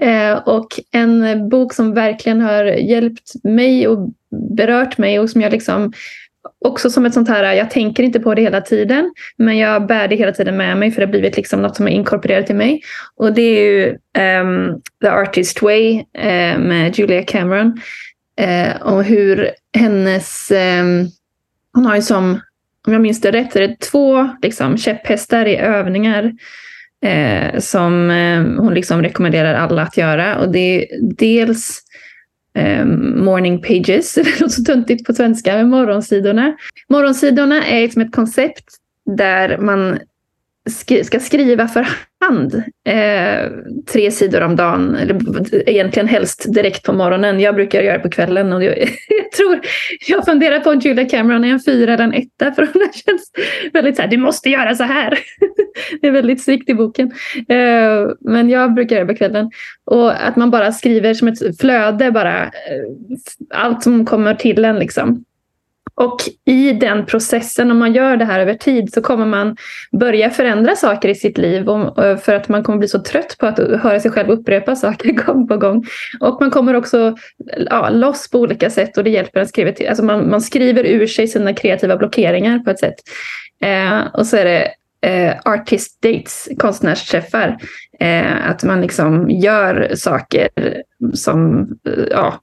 [0.02, 4.10] Eh, och en bok som verkligen har hjälpt mig och
[4.58, 5.94] berört mig och som jag liksom
[6.66, 10.08] också som ett sånt här, jag tänker inte på det hela tiden, men jag bär
[10.08, 12.54] det hela tiden med mig för det har blivit liksom något som är inkorporerat i
[12.54, 12.82] mig.
[13.16, 13.90] Och det är ju
[14.42, 17.82] um, The Artist Way uh, med Julia Cameron.
[18.40, 20.52] Eh, uh, om hur hennes...
[20.52, 20.86] Eh,
[21.74, 22.40] hon har ju som,
[22.88, 26.34] om jag minns det rätt, är det två liksom, käpphästar i övningar
[27.04, 30.38] eh, som eh, hon liksom rekommenderar alla att göra.
[30.40, 31.82] Och det är dels
[32.56, 36.58] eh, morning pages, det låter så töntigt på svenska, men morgonsidorna.
[36.90, 38.66] Morgonsidorna är som ett koncept
[39.18, 40.00] där man
[41.04, 41.88] ska skriva för
[42.26, 43.52] hand eh,
[43.92, 47.40] tre sidor om dagen, eller egentligen helst direkt på morgonen.
[47.40, 48.78] Jag brukar göra det på kvällen och jag,
[49.10, 49.60] jag tror,
[50.08, 53.32] jag funderar på om Julia Cameron är en fyra eller en etta för hon känns
[53.74, 55.20] väldigt så här, du måste göra så här.
[56.02, 57.12] det är väldigt strikt i boken.
[57.50, 59.52] Eh, men jag brukar göra det på kvällen.
[59.86, 62.50] Och att man bara skriver som ett flöde bara, eh,
[63.50, 65.24] allt som kommer till en liksom.
[65.96, 69.58] Och i den processen, om man gör det här över tid, så kommer man
[70.00, 73.46] börja förändra saker i sitt liv eh, för att man kommer bli så trött på
[73.46, 75.86] att höra sig själv upprepa saker gång på gång.
[76.20, 77.16] Och man kommer också
[77.70, 79.88] ja, loss på olika sätt och det hjälper att skriva till.
[79.88, 82.96] Alltså man, man skriver ur sig sina kreativa blockeringar på ett sätt.
[83.64, 84.72] Eh, och så är det
[85.04, 87.58] eh, artist dates, konstnärsträffar.
[88.00, 90.50] Eh, att man liksom gör saker
[91.14, 92.40] som eh, ja,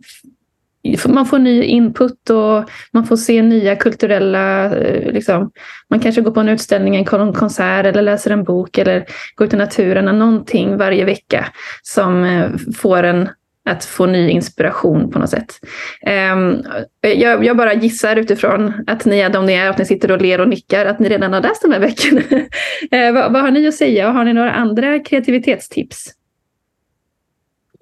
[1.08, 4.64] man får ny input och man får se nya kulturella...
[4.76, 5.50] Eh, liksom,
[5.90, 9.54] man kanske går på en utställning, en konsert eller läser en bok eller går ut
[9.54, 10.18] i naturen.
[10.18, 11.46] Någonting varje vecka
[11.82, 13.28] som eh, får en
[13.64, 15.54] att få ny inspiration på något sätt.
[16.02, 16.62] Ehm,
[17.00, 20.22] jag, jag, bara gissar utifrån att ni är de ni är, att ni sitter och
[20.22, 22.22] ler och nickar, att ni redan har läst de här böckerna.
[22.90, 26.19] Eh, vad, vad, har ni att säga och har ni några andra kreativitetstips?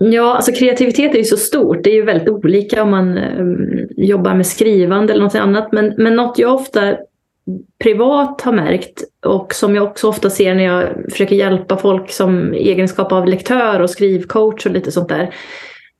[0.01, 1.85] Ja, alltså kreativitet är ju så stort.
[1.85, 5.73] Det är ju väldigt olika om man um, jobbar med skrivande eller något annat.
[5.73, 6.97] Men, men något jag ofta
[7.83, 12.53] privat har märkt och som jag också ofta ser när jag försöker hjälpa folk som
[12.53, 15.35] egenskap av lektör och skrivcoach och lite sånt där.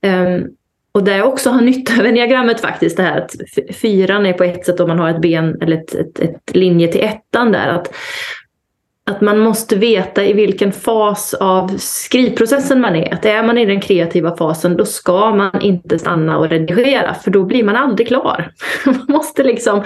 [0.07, 0.49] Um,
[0.93, 3.37] och där jag också har nytta av diagrammet faktiskt, det här att
[3.77, 6.89] fyran är på ett sätt om man har ett ben eller ett, ett, ett linje
[6.89, 7.69] till ettan där.
[7.69, 7.95] Att
[9.09, 13.15] att man måste veta i vilken fas av skrivprocessen man är.
[13.15, 17.31] Att är man i den kreativa fasen då ska man inte stanna och redigera för
[17.31, 18.53] då blir man aldrig klar.
[18.85, 19.85] Man måste liksom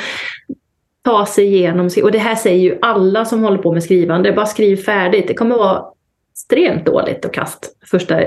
[1.04, 1.90] ta sig igenom.
[2.02, 4.32] Och det här säger ju alla som håller på med skrivande.
[4.32, 5.28] Bara skriv färdigt.
[5.28, 5.84] Det kommer vara
[6.32, 7.76] extremt dåligt och kast.
[7.90, 8.20] Första,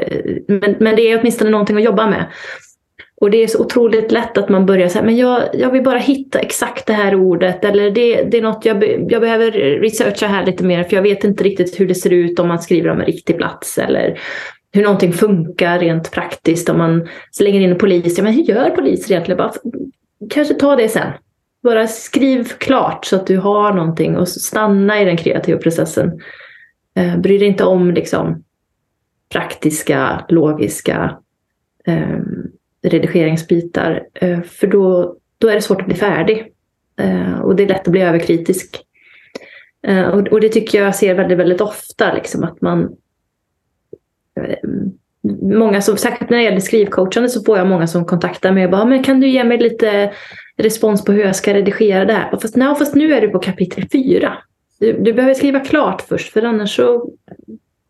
[0.48, 2.26] men, men det är åtminstone någonting att jobba med.
[3.22, 5.98] Och det är så otroligt lätt att man börjar säga men jag, jag vill bara
[5.98, 10.46] hitta exakt det här ordet eller det, det är något jag, jag behöver researcha här
[10.46, 13.00] lite mer för jag vet inte riktigt hur det ser ut om man skriver om
[13.00, 14.20] en riktig plats eller
[14.76, 18.18] hur någonting funkar rent praktiskt om man slänger in en polis.
[18.18, 19.38] Ja, men hur gör poliser egentligen?
[19.38, 19.52] Bara,
[20.30, 21.12] kanske ta det sen.
[21.64, 26.20] Bara skriv klart så att du har någonting och stanna i den kreativa processen.
[26.96, 28.44] Eh, bry dig inte om liksom,
[29.30, 31.18] praktiska, logiska
[31.88, 32.20] eh,
[32.86, 34.04] redigeringsbitar.
[34.14, 36.52] Eh, för då, då är det svårt att bli färdig.
[37.00, 38.82] Eh, och det är lätt att bli överkritisk.
[39.88, 42.14] Eh, och, det tycker jag ser väldigt, väldigt ofta.
[42.14, 42.96] Liksom, att man
[45.42, 48.72] Många som, särskilt när det gäller skrivcoachande så får jag många som kontaktar mig och
[48.72, 50.14] bara, ah, men kan du ge mig lite
[50.58, 52.38] respons på hur jag ska redigera det här?
[52.42, 54.38] Fast, nej, fast nu är du på kapitel fyra.
[54.80, 57.10] Du, du behöver skriva klart först för annars så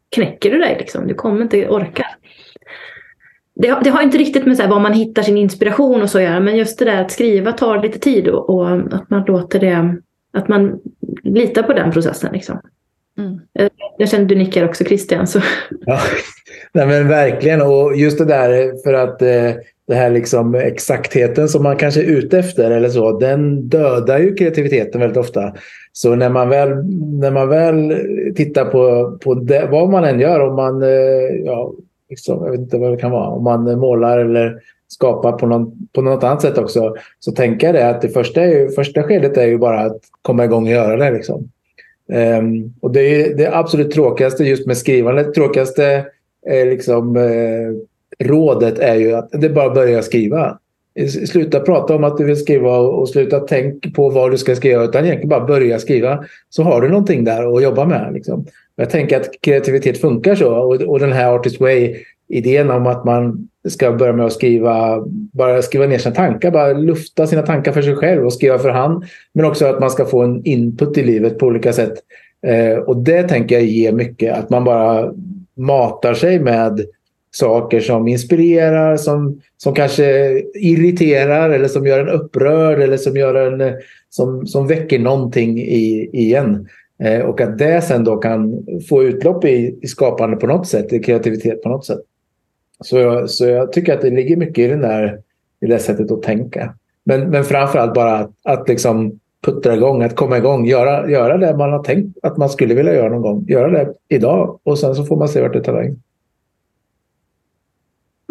[0.10, 0.76] knäcker du dig.
[0.80, 1.08] Liksom.
[1.08, 2.06] Du kommer inte orka
[3.56, 6.18] det, det, har inte riktigt med så här, var man hittar sin inspiration och så
[6.18, 9.24] att göra, men just det där att skriva tar lite tid och, och att man
[9.28, 9.96] låter det,
[10.34, 10.80] att man
[11.24, 12.34] litar på den processen.
[12.34, 12.62] Liksom.
[13.18, 13.40] Mm.
[13.98, 15.28] Jag känner att du nickar också Christian.
[15.28, 15.40] Så.
[15.86, 16.00] Ja,
[16.74, 17.62] nej, men verkligen.
[17.62, 19.52] Och just det där för att eh,
[19.88, 24.36] det här liksom exaktheten som man kanske är ute efter eller så, den dödar ju
[24.36, 25.54] kreativiteten väldigt ofta.
[25.94, 26.70] Så när man väl,
[27.20, 27.96] när man väl
[28.36, 30.90] tittar på, på det, vad man än gör, om man eh,
[31.46, 31.74] ja,
[32.10, 35.88] liksom, jag vet inte vad det kan vara, om man målar eller skapar på, någon,
[35.94, 39.04] på något annat sätt också, så tänker jag det att det första, är ju, första
[39.04, 41.12] skedet är ju bara att komma igång och göra det.
[41.12, 41.50] Liksom.
[42.40, 45.34] Um, och det är det absolut tråkigaste just med skrivandet.
[45.34, 46.06] Tråkigaste
[46.46, 50.60] är liksom, eh, rådet är ju att det bara att börja skriva.
[51.28, 54.84] Sluta prata om att du vill skriva och sluta tänka på vad du ska skriva
[54.84, 56.26] utan egentligen bara börja skriva.
[56.50, 58.14] Så har du någonting där att jobba med.
[58.14, 58.46] Liksom.
[58.76, 61.96] Jag tänker att kreativitet funkar så och, och den här Artist Way
[62.28, 66.74] idén om att man ska börja med att skriva, bara skriva ner sina tankar, bara
[66.74, 69.04] lufta sina tankar för sig själv och skriva för hand.
[69.34, 71.94] Men också att man ska få en input i livet på olika sätt.
[72.48, 75.14] Eh, och det tänker jag ger mycket, att man bara
[75.56, 76.86] matar sig med
[77.32, 83.36] saker som inspirerar, som, som kanske irriterar eller som gör en upprörd eller som, gör
[83.36, 83.74] en,
[84.10, 86.68] som, som väcker någonting i, i en.
[87.00, 90.94] Eh, och att det sen då kan få utlopp i, i skapande på något sätt,
[90.94, 92.00] i kreativitet på något sätt.
[92.80, 95.20] Så jag, så jag tycker att det ligger mycket i, den där,
[95.62, 96.74] i det sättet att tänka.
[97.04, 101.58] Men, men framförallt bara att, att liksom puttra igång, att komma igång, göra, göra det
[101.58, 103.46] man har tänkt att man skulle vilja göra någon gång.
[103.48, 106.02] Göra det idag och sen så får man se vart det tar vägen.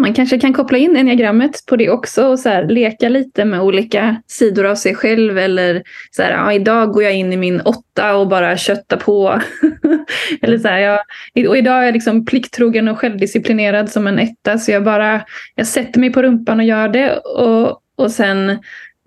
[0.05, 3.61] Man kanske kan koppla in enneagrammet på det också och så här, leka lite med
[3.61, 5.38] olika sidor av sig själv.
[5.38, 9.40] Eller så här, ja, idag går jag in i min åtta och bara köttar på.
[10.43, 11.01] Eller så här, jag,
[11.49, 14.59] och idag är jag liksom plikttrogen och självdisciplinerad som en etta.
[14.59, 15.21] Så jag bara
[15.55, 17.17] jag sätter mig på rumpan och gör det.
[17.17, 18.59] Och, och sen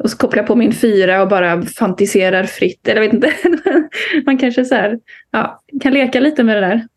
[0.03, 2.87] och så kopplar jag på min fyra och bara fantiserar fritt.
[2.87, 3.33] Eller jag vet inte.
[4.25, 4.99] Man kanske så här,
[5.31, 6.87] ja, kan leka lite med det där.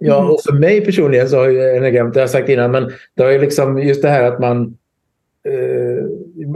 [0.00, 2.90] Ja, och för mig personligen så har ju enagrammet, det har jag sagt innan, men
[3.16, 4.76] det har ju liksom just det här att man
[5.48, 6.04] eh,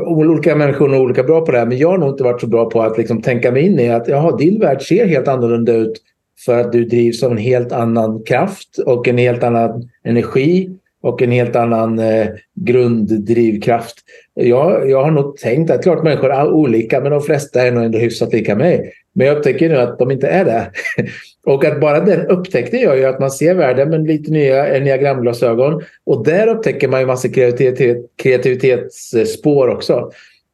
[0.07, 2.47] olika människor är olika bra på det här, men jag har nog inte varit så
[2.47, 5.73] bra på att liksom tänka mig in i att jaha, din värld ser helt annorlunda
[5.73, 6.03] ut
[6.45, 10.71] för att du drivs av en helt annan kraft och en helt annan energi
[11.03, 13.95] och en helt annan eh, grunddrivkraft.
[14.35, 17.85] Jag, jag har nog tänkt att klart människor är olika men de flesta är nog
[17.85, 18.93] ändå hyfsat lika mig.
[19.15, 20.71] Men jag upptäcker nu att de inte är det.
[21.47, 25.83] och att bara den upptäckten gör ju att man ser världen med lite nya enneagramglasögon.
[26.05, 30.11] Och där upptäcker man ju massa kreativitet, kreativitetsspår också.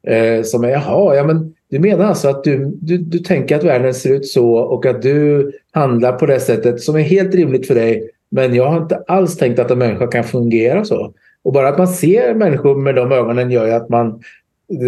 [0.07, 3.63] Eh, som är, jaha, ja men du menar alltså att du, du, du tänker att
[3.63, 7.67] världen ser ut så och att du handlar på det sättet som är helt rimligt
[7.67, 11.13] för dig men jag har inte alls tänkt att en människa kan fungera så.
[11.43, 14.21] Och bara att man ser människor med de ögonen gör ju att man,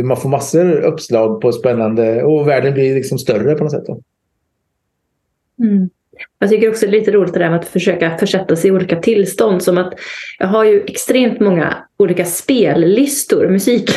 [0.03, 3.85] man får massor uppslag på spännande och världen blir liksom större på något sätt.
[5.59, 5.89] Mm.
[6.39, 8.71] Jag tycker också det är lite roligt det där med att försöka försätta sig i
[8.71, 9.63] olika tillstånd.
[9.63, 9.93] Som att
[10.39, 13.91] jag har ju extremt många olika spellistor, musik.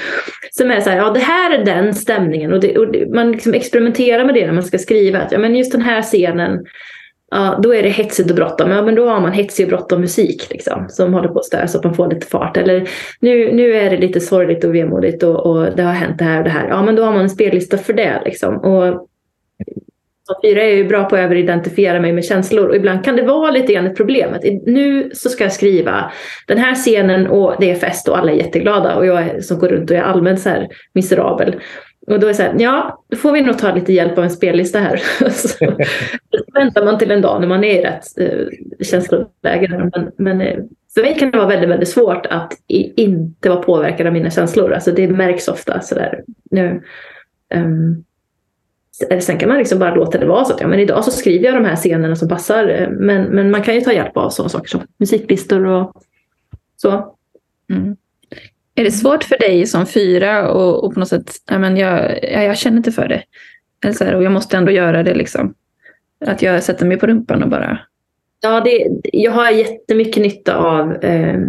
[0.50, 2.52] Som är så här, ja det här är den stämningen.
[2.52, 5.18] Och, det, och man liksom experimenterar med det när man ska skriva.
[5.18, 6.64] Att, ja, men just den här scenen
[7.36, 8.70] ja, då är det hetsigt och bråttom.
[8.70, 11.66] Ja, men då har man hetsig och bråttom musik liksom, som håller på att störa
[11.66, 12.56] så att man får lite fart.
[12.56, 12.88] Eller
[13.20, 16.38] nu, nu är det lite sorgligt och vemodigt och, och det har hänt det här
[16.38, 16.68] och det här.
[16.68, 18.22] Ja, men då har man en spellista för det.
[18.24, 18.56] Liksom.
[18.56, 19.08] Och
[20.44, 23.50] fyra är ju bra på att överidentifiera mig med känslor och ibland kan det vara
[23.50, 24.34] lite grann ett problem.
[24.34, 26.12] Att nu så ska jag skriva
[26.46, 29.58] den här scenen och det är fest och alla är jätteglada och jag är, som
[29.58, 31.56] går runt och är allmänt så här miserabel.
[32.06, 34.24] Och då är det så här, ja, då får vi nog ta lite hjälp av
[34.24, 35.02] en spellista här.
[35.30, 35.76] så
[36.54, 39.90] väntar man till en dag när man är i rätt eh, känsloläge.
[39.94, 40.58] Men, men eh,
[40.94, 44.30] för mig kan det vara väldigt, väldigt svårt att i, inte vara påverkad av mina
[44.30, 44.72] känslor.
[44.72, 46.82] Alltså det märks ofta sådär nu.
[47.54, 48.04] Um,
[49.20, 51.44] sen kan man liksom bara låta det vara så att ja, men idag så skriver
[51.44, 52.88] jag de här scenerna som passar.
[52.90, 56.02] Men, men man kan ju ta hjälp av sådana saker som musiklistor och
[56.76, 57.14] så.
[57.70, 57.96] Mm.
[58.76, 62.24] Är det svårt för dig som fyra och, och på något sätt, ja, men jag,
[62.24, 63.22] jag, jag känner inte för det.
[63.84, 65.54] Eller så här, och jag måste ändå göra det liksom.
[66.26, 67.78] Att jag sätter mig på rumpan och bara...
[68.40, 71.40] Ja, det, jag har jättemycket nytta av eh,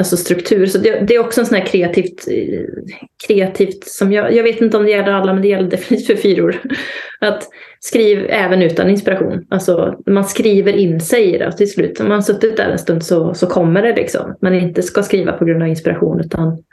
[0.00, 0.66] alltså struktur.
[0.66, 2.28] Så det, det, är också en sån här kreativt,
[3.26, 6.14] kreativt som jag, jag vet inte om det gäller alla, men det gäller definitivt för
[6.22, 6.62] fyror.
[7.20, 7.48] Att
[7.80, 9.46] skriv även utan inspiration.
[9.50, 12.78] Alltså man skriver in sig i det till slut, om man har suttit där en
[12.78, 14.36] stund så, så kommer det liksom.
[14.40, 16.64] Man inte ska skriva på grund av inspiration utan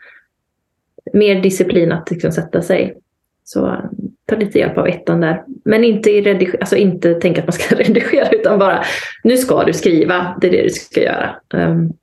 [1.13, 2.97] mer disciplin att liksom sätta sig.
[3.43, 3.81] Så
[4.25, 5.43] ta lite hjälp av ettan där.
[5.65, 8.83] Men inte, i rediger- alltså inte tänka att man ska redigera utan bara
[9.23, 11.35] nu ska du skriva, det är det du ska göra.
[11.53, 11.93] Um,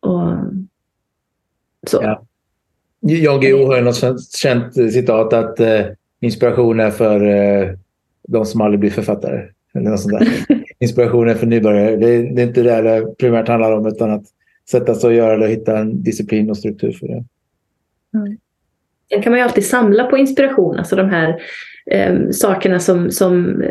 [0.00, 0.30] och
[1.86, 1.98] så.
[2.02, 2.24] Ja.
[3.00, 5.86] Jan Guillou har något känt citat att eh,
[6.20, 7.70] inspiration är för eh,
[8.28, 9.48] de som aldrig blir författare.
[9.74, 10.28] Eller något sånt där.
[10.78, 11.96] inspiration är för nybörjare.
[11.96, 14.24] Det är, det är inte det det primärt handlar om utan att
[14.70, 17.24] sätta sig och göra det och hitta en disciplin och struktur för det.
[18.14, 18.38] Mm.
[19.10, 21.40] Sen kan man ju alltid samla på inspiration, alltså de här
[21.90, 23.62] eh, sakerna som, som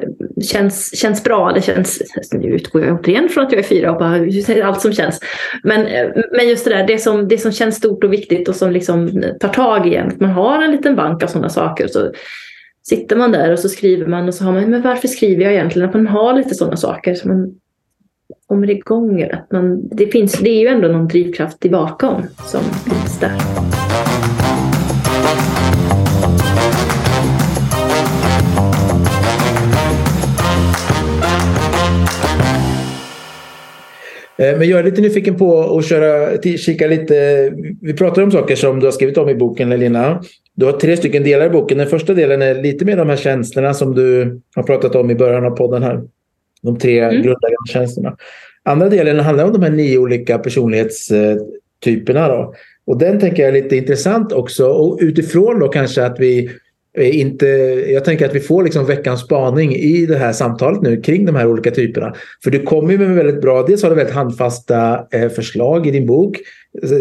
[0.52, 1.52] känns, känns bra.
[1.52, 2.02] Det känns,
[2.32, 5.20] nu utgår jag återigen från att jag är fyra och bara allt som känns.
[5.64, 8.56] Men, eh, men just det där, det som, det som känns stort och viktigt och
[8.56, 10.12] som liksom tar tag i en.
[10.20, 11.88] Man har en liten bank av sådana saker.
[11.88, 12.12] Så
[12.90, 15.54] sitter man där och så skriver man och så har man, men varför skriver jag
[15.54, 15.90] egentligen?
[15.90, 17.16] Att man har lite sådana saker.
[17.16, 17.56] Så man
[18.48, 19.24] kommer igång.
[19.24, 23.38] Att man, det, finns, det är ju ändå någon drivkraft i bakom som finns där.
[34.38, 37.50] Men jag är lite nyfiken på att köra, kika lite.
[37.82, 40.24] Vi pratar om saker som du har skrivit om i boken, Lina.
[40.56, 41.78] Du har tre stycken delar i boken.
[41.78, 45.16] Den första delen är lite mer de här känslorna som du har pratat om i
[45.16, 46.02] början av podden här.
[46.62, 47.12] De tre mm.
[47.12, 48.18] grundläggande känslorna.
[48.64, 52.28] Andra delen handlar om de här nio olika personlighetstyperna.
[52.28, 52.54] Då.
[52.86, 54.68] Och den tänker jag är lite intressant också.
[54.68, 56.50] Och utifrån då kanske att vi
[56.98, 57.48] Eh, inte,
[57.88, 61.36] jag tänker att vi får liksom veckans spaning i det här samtalet nu kring de
[61.36, 62.16] här olika typerna.
[62.44, 65.92] För du kommer ju med väldigt bra, dels har du väldigt handfasta eh, förslag i
[65.92, 66.38] din bok,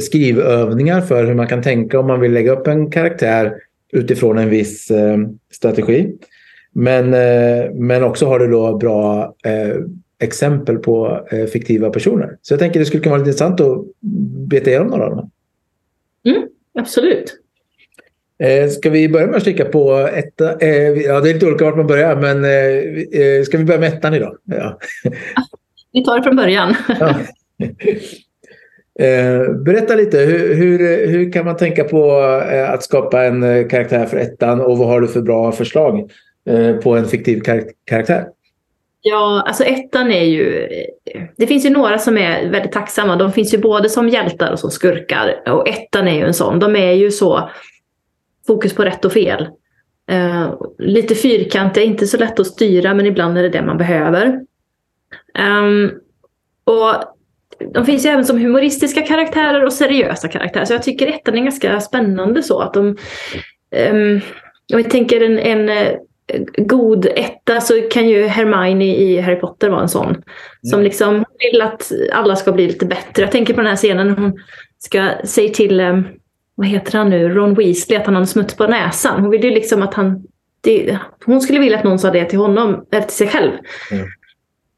[0.03, 3.55] skrivövningar för hur man kan tänka om man vill lägga upp en karaktär
[3.93, 5.19] utifrån en viss eh,
[5.53, 6.13] strategi.
[6.73, 7.11] Men,
[7.87, 9.35] men också har du då bra
[10.21, 12.37] exempel på fiktiva personer.
[12.43, 13.79] Så jag tänker det skulle kunna vara lite intressant att
[14.49, 15.31] beta igenom några av dem.
[16.25, 17.37] Mm, absolut.
[18.39, 20.59] Eh, ska vi börja med att kika på etta?
[20.59, 23.93] Eh, ja, det är lite olika vart man börjar, men eh, ska vi börja med
[23.93, 24.37] ettan idag?
[24.45, 24.79] Ja.
[25.93, 26.75] Vi tar det från början.
[27.01, 27.15] Ja.
[29.65, 32.13] Berätta lite, hur, hur, hur, kan man tänka på
[32.69, 36.11] att skapa en karaktär för ettan och vad har du för bra förslag
[36.83, 38.25] på en fiktiv kar karaktär?
[39.03, 40.69] Ja, alltså ettan är ju...
[41.37, 43.17] Det finns ju några som är väldigt tacksamma.
[43.17, 45.43] De finns ju både som hjältar och som skurkar.
[45.47, 46.59] Och ettan är ju en sån.
[46.59, 47.51] De är ju så
[48.47, 49.49] fokus på rätt och fel.
[50.13, 54.41] Uh, lite fyrkantiga, inte så lätt att styra men ibland är det det man behöver.
[55.39, 55.93] Um,
[56.65, 56.95] och
[57.75, 60.65] de finns ju även som humoristiska karaktärer och seriösa karaktärer.
[60.65, 62.97] Så jag tycker ettan är ganska spännande så att de...
[63.91, 64.21] Um,
[64.73, 65.99] om vi tänker en, en uh,
[66.57, 70.07] god etta så kan ju Hermione i Harry Potter vara en sån.
[70.07, 70.23] Mm.
[70.63, 73.23] Som liksom vill att alla ska bli lite bättre.
[73.23, 74.33] Jag tänker på den här scenen när hon
[74.79, 76.05] ska säga till um,
[76.57, 79.21] vad heter han nu, Ron Weasley, att han har en smuts på näsan.
[79.21, 80.25] Hon vill ju liksom att han...
[80.61, 83.53] Det, hon skulle vilja att någon sa det till honom, eller till sig själv.
[83.91, 84.07] Mm.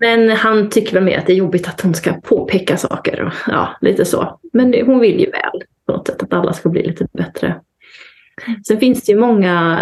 [0.01, 3.23] Men han tycker väl mer att det är jobbigt att hon ska påpeka saker.
[3.23, 4.41] Och, ja, lite så.
[4.53, 7.61] Men hon vill ju väl på något sätt att alla ska bli lite bättre.
[8.67, 9.81] Sen finns det ju många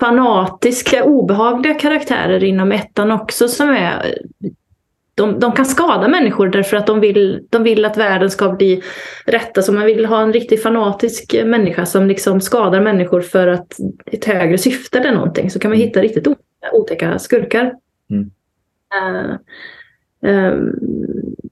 [0.00, 4.18] fanatiska, obehagliga karaktärer inom ettan också som är
[5.18, 8.82] de, de kan skada människor därför att de vill, de vill att världen ska bli
[9.26, 9.62] rätta.
[9.62, 14.24] Så man vill ha en riktigt fanatisk människa som liksom skadar människor för att ett
[14.24, 15.50] högre syfte eller någonting.
[15.50, 15.88] Så kan man mm.
[15.88, 16.28] hitta riktigt
[16.72, 17.74] otäcka skurkar.
[18.10, 18.30] Mm.
[18.94, 19.36] Uh,
[20.30, 20.74] um,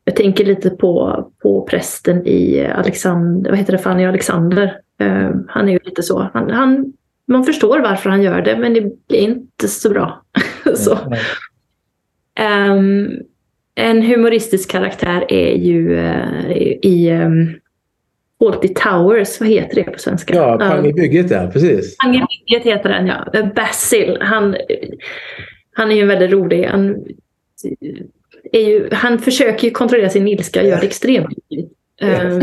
[0.05, 4.81] jag tänker lite på, på prästen i Alexander, vad heter det, Fanny Alexander.
[5.03, 6.31] Uh, han är ju lite så.
[6.35, 6.93] Han, han,
[7.27, 10.23] man förstår varför han gör det men det blir inte så bra.
[10.75, 10.99] så.
[12.41, 13.23] Um,
[13.79, 16.53] en humoristisk karaktär är ju uh,
[16.83, 17.55] i um,
[18.39, 20.35] Fawlty Towers, vad heter det på svenska?
[20.35, 21.97] Ja, Pang i bygget ja, precis.
[21.97, 23.51] Pang i bygget heter den ja.
[23.57, 24.57] Basil, han,
[25.73, 26.65] han är ju väldigt rolig.
[26.65, 27.05] Han,
[28.53, 31.39] är ju, han försöker ju kontrollera sin ilska och gör det extremt
[32.03, 32.43] um,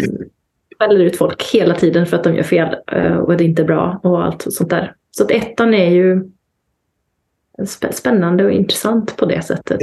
[0.79, 3.63] Skäller ut folk hela tiden för att de gör fel uh, och det är inte
[3.63, 4.95] bra och allt sånt där.
[5.11, 6.29] Så att ettan är ju
[7.91, 9.79] spännande och intressant på det sättet.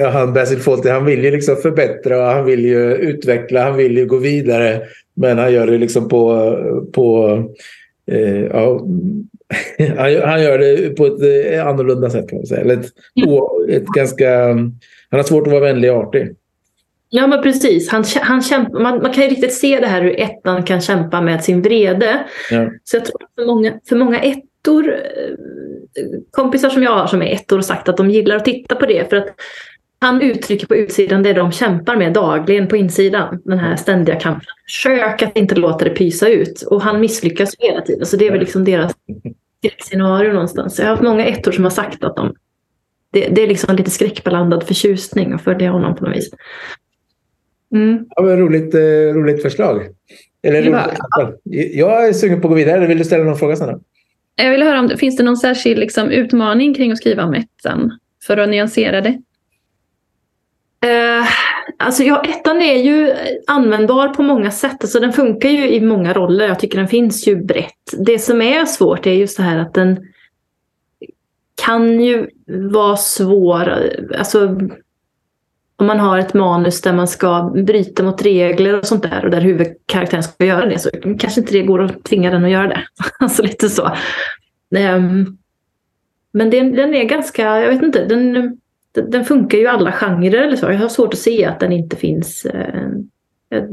[0.00, 3.76] Ja, han Basil Fawlty, han vill ju liksom förbättra och han vill ju utveckla, han
[3.76, 4.80] vill ju gå vidare.
[5.14, 6.52] Men han gör det liksom på...
[6.92, 7.38] på
[8.10, 8.86] eh, ja,
[10.24, 12.60] han, gör det på ett eh, annorlunda sätt kan man säga.
[12.60, 12.92] Eller ett,
[13.68, 14.38] ett ganska,
[15.10, 16.36] han har svårt att vara vänlig och artig.
[17.10, 17.88] Ja men precis.
[17.88, 21.20] Han, han kämpa, man, man kan ju riktigt se det här hur ettan kan kämpa
[21.20, 22.24] med sin vrede.
[22.50, 22.70] Ja.
[22.84, 25.34] Så jag tror att för många, för många ettor, eh,
[26.30, 28.86] kompisar som jag har som är ettor har sagt att de gillar att titta på
[28.86, 29.10] det.
[29.10, 29.28] För att
[30.00, 33.40] han uttrycker på utsidan det de kämpar med dagligen på insidan.
[33.44, 34.46] Den här ständiga kampen.
[34.66, 36.62] Försök att inte låta det pysa ut.
[36.62, 38.06] Och han misslyckas hela tiden.
[38.06, 38.92] Så det är väl liksom deras
[39.78, 40.78] scenario någonstans.
[40.78, 42.34] Jag har haft många ettor som har sagt att de,
[43.12, 46.30] det, det är liksom lite skräckblandad förtjusning att följa honom på något vis.
[47.74, 48.06] Mm.
[48.08, 48.80] Ja, men roligt, eh,
[49.14, 49.82] roligt förslag.
[50.42, 52.86] Eller roligt, Jag är sugen på att gå vidare.
[52.86, 53.80] Vill du ställa någon fråga Sanna?
[54.36, 57.34] Jag vill höra om det finns det någon särskild liksom, utmaning kring att skriva om
[57.34, 57.98] ettan?
[58.26, 59.22] För att nyansera det.
[60.80, 61.28] Eh,
[61.76, 63.14] alltså ja, ettan är ju
[63.46, 64.76] användbar på många sätt.
[64.80, 66.48] Alltså den funkar ju i många roller.
[66.48, 67.94] Jag tycker den finns ju brett.
[68.06, 69.98] Det som är svårt är just det här att den
[71.64, 73.90] kan ju vara svår.
[74.18, 74.58] Alltså
[75.76, 79.30] om man har ett manus där man ska bryta mot regler och sånt där och
[79.30, 82.68] där huvudkaraktären ska göra det så kanske inte det går att tvinga den att göra
[82.68, 82.82] det.
[83.18, 83.90] alltså lite så.
[84.76, 85.38] Ehm,
[86.32, 88.58] men den, den är ganska, jag vet inte, den
[89.02, 90.66] den funkar ju i alla genrer eller så.
[90.66, 92.90] Jag har svårt att se att den inte finns eh,
[93.50, 93.64] eh,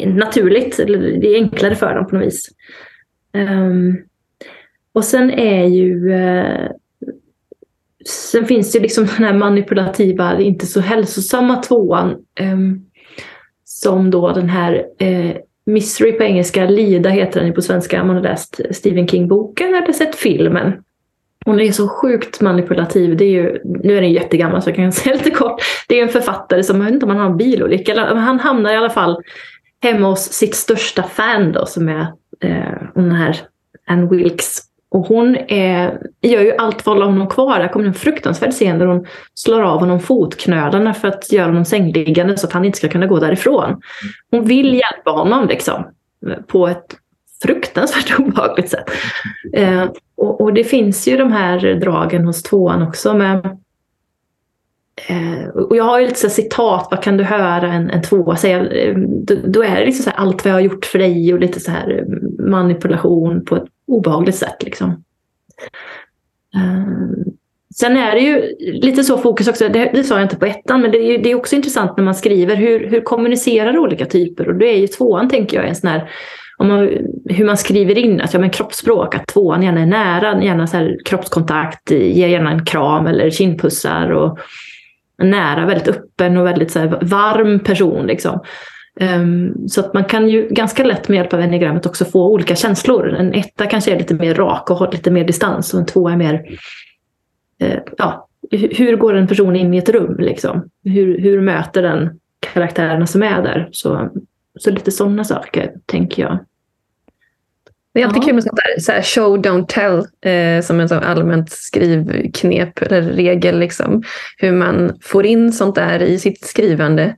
[0.05, 0.79] naturligt.
[0.79, 2.49] Eller det är enklare för dem på något vis.
[3.33, 3.97] Um,
[4.93, 6.67] och sen är ju uh,
[8.05, 12.15] Sen finns det liksom den här manipulativa, inte så hälsosamma tvåan.
[12.41, 12.85] Um,
[13.65, 18.07] som då den här eh, uh, Misery på engelska, Lida heter den på svenska om
[18.07, 20.73] man har läst Stephen King-boken eller sett filmen.
[21.45, 23.17] Hon är så sjukt manipulativ.
[23.17, 25.61] Det är ju, nu är den jättegammal så jag kan säga lite kort.
[25.87, 28.39] Det är en författare som, jag vet inte om han har en bilolycka, eller han
[28.39, 29.23] hamnar i alla fall
[29.83, 32.01] hemma hos sitt största fan då som är
[32.39, 33.37] eh, den här
[33.87, 37.59] Ann Wilkes och hon är, gör ju allt för att hålla honom kvar.
[37.59, 41.65] Det kommer en fruktansvärd scen där hon slår av honom fotknölarna för att göra honom
[41.65, 43.81] sängliggande så att han inte ska kunna gå därifrån.
[44.31, 45.83] Hon vill hjälpa honom liksom,
[46.47, 46.97] på ett
[47.41, 48.89] fruktansvärt obehagligt sätt.
[49.53, 49.85] Eh,
[50.17, 53.59] och, och, det finns ju de här dragen hos tvåan också med
[55.05, 58.35] Eh, och jag har ju lite så citat, vad kan du höra en, en tvåa
[58.35, 58.69] säga?
[58.69, 61.33] Eh, då, då, är det liksom så här, allt vad jag har gjort för dig
[61.33, 64.63] och lite så här eh, manipulation på ett obehagligt sätt.
[64.63, 64.89] Liksom.
[66.55, 67.33] Eh,
[67.75, 70.81] sen är det ju lite så fokus också, det, det sa jag inte på ettan,
[70.81, 74.47] men det är, det är också intressant när man skriver hur, hur kommunicerar olika typer?
[74.49, 76.09] Och det är ju tvåan tänker jag en sån här
[76.59, 76.89] om man,
[77.25, 80.77] hur man skriver in att ja, men kroppsspråk, att tvåan gärna är nära, gärna så
[80.77, 84.11] här kroppskontakt, ger gärna en kram eller kindpussar.
[84.11, 84.39] Och,
[85.17, 88.07] nära, väldigt öppen och väldigt så här, varm person.
[88.07, 88.39] Liksom.
[88.99, 92.55] Um, så att man kan ju ganska lätt med hjälp av enneagrammet också få olika
[92.55, 93.13] känslor.
[93.13, 96.11] En etta kanske är lite mer rak och har lite mer distans och en tvåa
[96.11, 96.33] är mer,
[97.63, 100.69] uh, ja, hur går en person in i ett rum liksom?
[100.83, 103.69] Hur, hur möter den karaktärerna som är där?
[103.71, 104.09] Så,
[104.59, 106.39] så lite sådana saker tänker jag.
[107.97, 109.97] Det är alltid kul med sånt där så här, show, don't tell
[110.31, 113.59] eh, som en sån allmänt skrivknep eller regel.
[113.59, 114.03] Liksom.
[114.37, 117.15] Hur man får in sånt där i sitt skrivande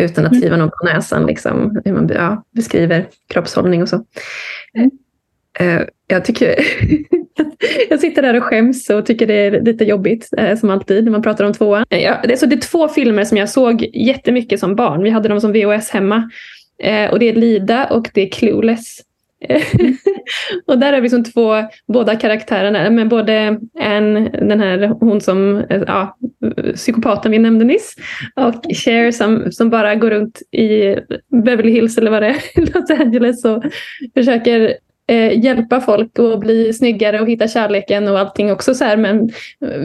[0.00, 0.40] utan att mm.
[0.40, 1.26] skriva någon på näsan.
[1.26, 1.80] Liksom.
[1.84, 4.04] Hur man ja, beskriver kroppshållning och så.
[4.78, 4.90] Mm.
[5.58, 6.54] Eh, jag, tycker
[7.88, 11.12] jag sitter där och skäms och tycker det är lite jobbigt eh, som alltid när
[11.12, 11.84] man pratar om tvåan.
[11.90, 15.02] Eh, ja, det, är så det är två filmer som jag såg jättemycket som barn.
[15.02, 16.30] Vi hade dem som VHS hemma.
[16.82, 19.00] Eh, och det är Lida och det är Clueless.
[20.66, 21.54] och där är vi som två,
[21.88, 26.16] båda karaktärerna, men både en, den här, hon som, ja,
[26.74, 27.94] psykopaten vi nämnde nyss,
[28.36, 30.96] och Cher som, som bara går runt i
[31.44, 33.64] Beverly Hills eller vad det är, Los Angeles och
[34.14, 34.74] försöker
[35.08, 39.30] eh, hjälpa folk att bli snyggare och hitta kärleken och allting också så här, men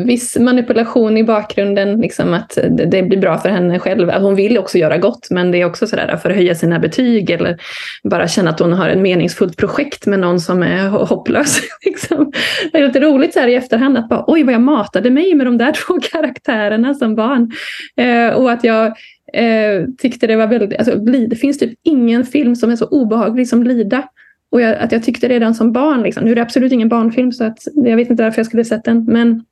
[0.05, 4.11] viss manipulation i bakgrunden, liksom att det blir bra för henne själv.
[4.11, 6.79] Hon vill också göra gott, men det är också så där för att höja sina
[6.79, 7.57] betyg eller
[8.03, 11.59] bara känna att hon har ett meningsfullt projekt med någon som är hopplös.
[11.85, 12.31] Liksom.
[12.71, 15.35] Det är lite roligt så här i efterhand att bara, oj vad jag matade mig
[15.35, 17.51] med de där två karaktärerna som barn.
[17.97, 18.85] Eh, och att jag
[19.33, 23.47] eh, tyckte det var väldigt, alltså, det finns typ ingen film som är så obehaglig
[23.47, 24.03] som Lida.
[24.51, 27.31] Och jag, att jag tyckte redan som barn, liksom, nu är det absolut ingen barnfilm
[27.31, 29.45] så att, jag vet inte varför jag skulle sett den, men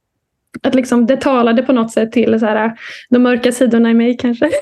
[0.63, 2.79] att liksom, det talade på något sätt till så här,
[3.09, 4.49] de mörka sidorna i mig kanske.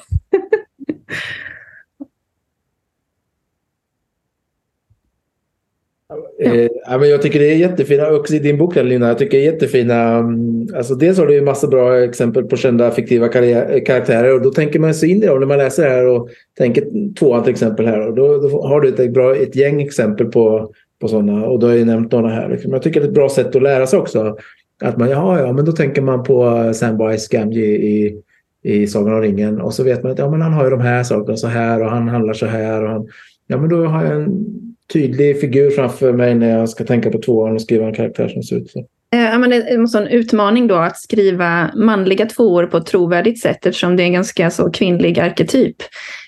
[6.40, 6.98] Eh, ja.
[6.98, 9.52] men jag tycker det är jättefina, också i din bok Lina, jag tycker det är
[9.52, 14.34] jättefina, mm, alltså dels har du ju massa bra exempel på kända fiktiva eh, karaktärer
[14.34, 17.14] och då tänker man sig in i dem när man läser det här och tänker
[17.20, 20.72] tvåan till exempel här och då, då, har du ett, bra, ett gäng exempel på,
[21.02, 22.50] på sådana och då har jag ju nämnt några här.
[22.50, 22.72] Liksom.
[22.72, 24.38] Jag tycker det är ett bra sätt att lära sig också.
[24.84, 28.22] Att man, jaha, ja, men då tänker man på eh, Samwise Gamgee i,
[28.64, 30.82] i Sagan om ringen och så vet man att ja, men han har ju de
[30.82, 33.08] här sakerna så här och han handlar så här och han,
[33.48, 34.46] ja men då har jag en
[34.94, 38.44] tydlig figur framför mig när jag ska tänka på tvåan och skriva en karaktär som
[38.44, 38.86] ser ut så.
[39.14, 42.86] Eh, ja, men det måste vara en utmaning då att skriva manliga tvåor på ett
[42.86, 45.76] trovärdigt sätt eftersom det är en ganska så kvinnlig arketyp.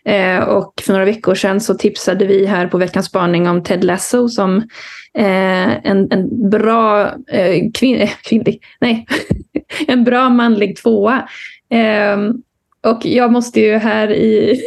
[0.05, 3.83] Eh, och för några veckor sedan så tipsade vi här på veckans spaning om Ted
[3.83, 4.57] Lasso som
[5.17, 9.05] eh, en, en bra eh, kvin eh, kvinnlig, nej,
[9.87, 11.29] en bra manlig tvåa.
[11.73, 12.17] Eh,
[12.91, 14.61] och jag måste ju här i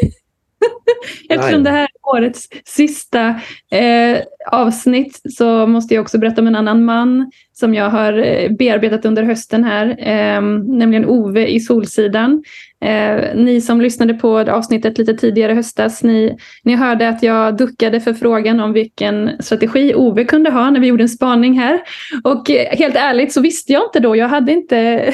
[1.29, 3.29] Eftersom det här är årets sista
[3.71, 4.19] eh,
[4.51, 9.05] avsnitt så måste jag också berätta om en annan man som jag har eh, bearbetat
[9.05, 10.43] under hösten här, eh,
[10.79, 12.43] nämligen Ove i Solsidan.
[12.85, 18.01] Eh, ni som lyssnade på avsnittet lite tidigare höstas, ni, ni hörde att jag duckade
[18.01, 21.81] för frågan om vilken strategi Ove kunde ha när vi gjorde en spaning här.
[22.25, 25.13] Och eh, helt ärligt så visste jag inte då, jag hade inte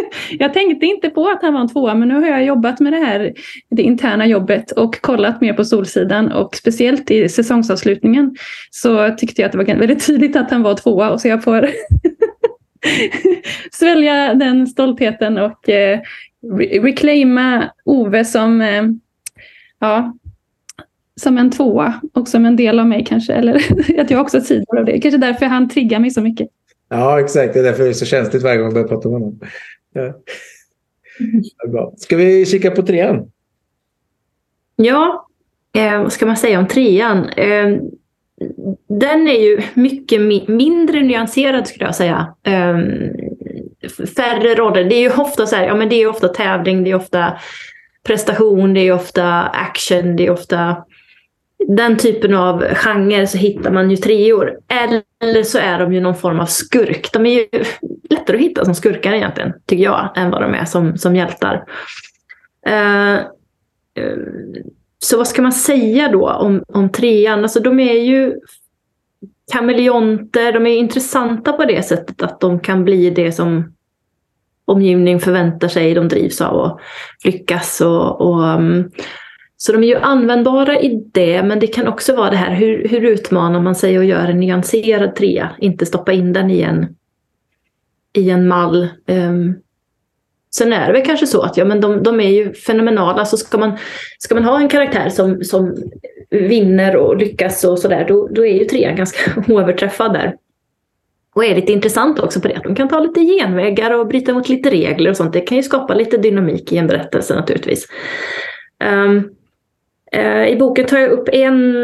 [0.38, 2.92] jag tänkte inte på att han var en tvåa, men nu har jag jobbat med
[2.92, 3.32] det här,
[3.70, 8.36] det interna jobbet och kollat mer på Solsidan och speciellt i säsongsavslutningen
[8.70, 11.44] så tyckte jag att det var väldigt tydligt att han var tvåa och så jag
[11.44, 11.70] får
[13.72, 16.00] svälja den stoltheten och eh,
[16.82, 18.84] reclaima Ove som, eh,
[19.78, 20.16] ja,
[21.20, 23.32] som en tvåa och som en del av mig kanske.
[23.32, 23.62] Eller
[24.00, 25.00] att jag också sidor av det.
[25.00, 26.48] Kanske därför han triggar mig så mycket.
[26.88, 27.54] Ja, exakt.
[27.54, 29.40] Det är därför det är så känsligt varje gång jag börjar prata om honom.
[29.96, 31.92] Ja.
[31.96, 33.30] Ska vi kika på trean?
[34.76, 35.28] Ja,
[35.76, 37.28] eh, vad ska man säga om trean?
[37.28, 37.76] Eh,
[38.88, 42.34] den är ju mycket mi mindre nyanserad skulle jag säga.
[42.42, 42.78] Eh,
[44.16, 44.84] färre roller.
[44.84, 47.38] Det är ju ofta så här, ja men det är ofta tävling, det är ofta
[48.06, 50.84] prestation, det är ofta action, det är ofta
[51.68, 54.58] den typen av genre så hittar man ju treor.
[54.68, 57.12] Eller så är de ju någon form av skurk.
[57.12, 57.64] De är ju
[58.10, 61.64] lättare att hitta som skurkar egentligen, tycker jag, än vad de är som, som hjältar.
[62.68, 63.16] Uh,
[64.04, 64.62] uh,
[64.98, 67.42] så vad ska man säga då om, om trean?
[67.42, 68.34] Alltså de är ju
[69.52, 73.72] kameleonter, de är intressanta på det sättet att de kan bli det som
[74.64, 76.80] omgivning förväntar sig, de drivs av att
[77.24, 77.80] lyckas.
[77.80, 78.90] Och, och um,
[79.56, 82.88] så de är ju användbara i det, men det kan också vara det här hur,
[82.88, 86.86] hur utmanar man sig och gör en nyanserad trea, inte stoppa in den i en,
[88.12, 88.88] i en mall.
[89.06, 89.56] Um,
[90.54, 93.36] sen är det väl kanske så att ja, men de, de är ju fenomenala, så
[93.36, 93.78] ska man,
[94.18, 95.76] ska man ha en karaktär som, som
[96.30, 100.36] vinner och lyckas och sådär, då, då är ju trean ganska oöverträffad där.
[101.34, 104.34] Och är lite intressant också på det, att de kan ta lite genvägar och bryta
[104.34, 105.32] mot lite regler och sånt.
[105.32, 107.86] Det kan ju skapa lite dynamik i en berättelse naturligtvis.
[108.84, 109.35] Um,
[110.48, 111.74] i boken tar jag upp en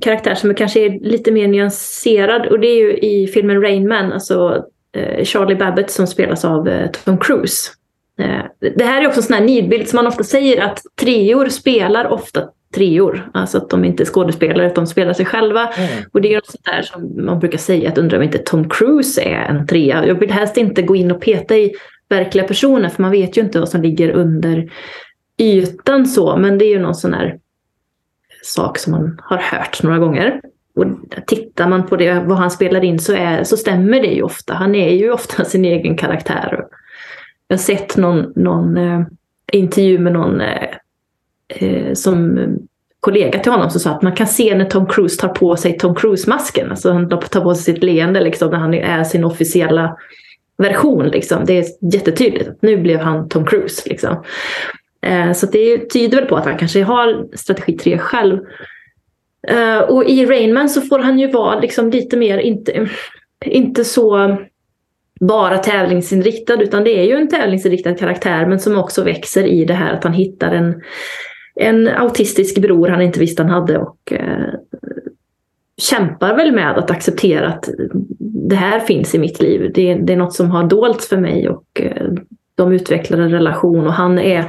[0.00, 4.12] karaktär som kanske är lite mer nyanserad och det är ju i filmen Rain Man,
[4.12, 4.64] alltså
[4.96, 7.70] uh, Charlie Babbitt som spelas av uh, Tom Cruise.
[8.76, 12.06] Det här är också en sån här nidbild som man ofta säger att treor spelar
[12.06, 13.30] ofta treor.
[13.34, 15.60] Alltså att de inte är skådespelare, utan de spelar sig själva.
[15.60, 16.04] Mm.
[16.12, 18.68] Och det är något sånt där som man brukar säga, att undrar om inte Tom
[18.68, 20.06] Cruise är en trea.
[20.06, 21.72] Jag vill helst inte gå in och peta i
[22.08, 24.70] verkliga personer, för man vet ju inte vad som ligger under
[25.38, 26.36] ytan så.
[26.36, 27.38] Men det är ju någon sån här
[28.48, 30.40] sak som man har hört några gånger.
[30.74, 30.84] Och
[31.26, 34.54] tittar man på det, vad han spelar in så, är, så stämmer det ju ofta.
[34.54, 36.64] Han är ju ofta sin egen karaktär.
[37.48, 39.00] Jag har sett någon, någon eh,
[39.52, 40.68] intervju med någon eh,
[41.48, 42.38] eh, som
[43.00, 45.78] kollega till honom som sa att man kan se när Tom Cruise tar på sig
[45.78, 46.70] Tom Cruise-masken.
[46.70, 49.96] Alltså han tar på sig sitt leende liksom, när han är sin officiella
[50.58, 51.08] version.
[51.08, 51.44] Liksom.
[51.44, 53.82] Det är jättetydligt nu blev han Tom Cruise.
[53.88, 54.16] Liksom.
[55.06, 58.38] Eh, så det tyder väl på att han kanske har strategi 3 själv.
[59.48, 62.88] Eh, och i Rainman så får han ju vara liksom lite mer, inte,
[63.44, 64.36] inte så
[65.20, 69.74] bara tävlingsinriktad utan det är ju en tävlingsinriktad karaktär men som också växer i det
[69.74, 70.82] här att han hittar en
[71.60, 74.54] en autistisk bror han inte visste han hade och eh,
[75.76, 77.68] kämpar väl med att acceptera att
[78.18, 79.70] det här finns i mitt liv.
[79.74, 82.08] Det, det är något som har dolts för mig och eh,
[82.54, 84.44] de utvecklar en relation och han är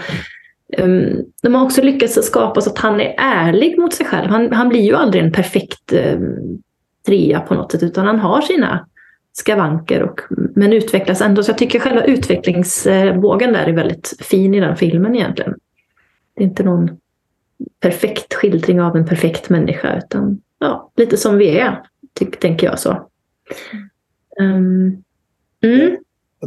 [0.77, 4.29] Ehm, de har också lyckats skapa så att han är ärlig mot sig själv.
[4.29, 6.61] Han, han blir ju aldrig en perfekt um,
[7.05, 8.87] trea på något sätt utan han har sina
[9.33, 10.21] skavanker och,
[10.55, 11.43] men utvecklas ändå.
[11.43, 15.55] Så jag tycker själva utvecklingsvågen där är väldigt fin i den filmen egentligen.
[16.35, 16.89] Det är inte någon
[17.79, 21.81] perfekt skildring av en perfekt människa utan ja, lite som vi är,
[22.39, 23.07] tänker jag så.
[24.39, 25.03] Um,
[25.61, 25.97] mm.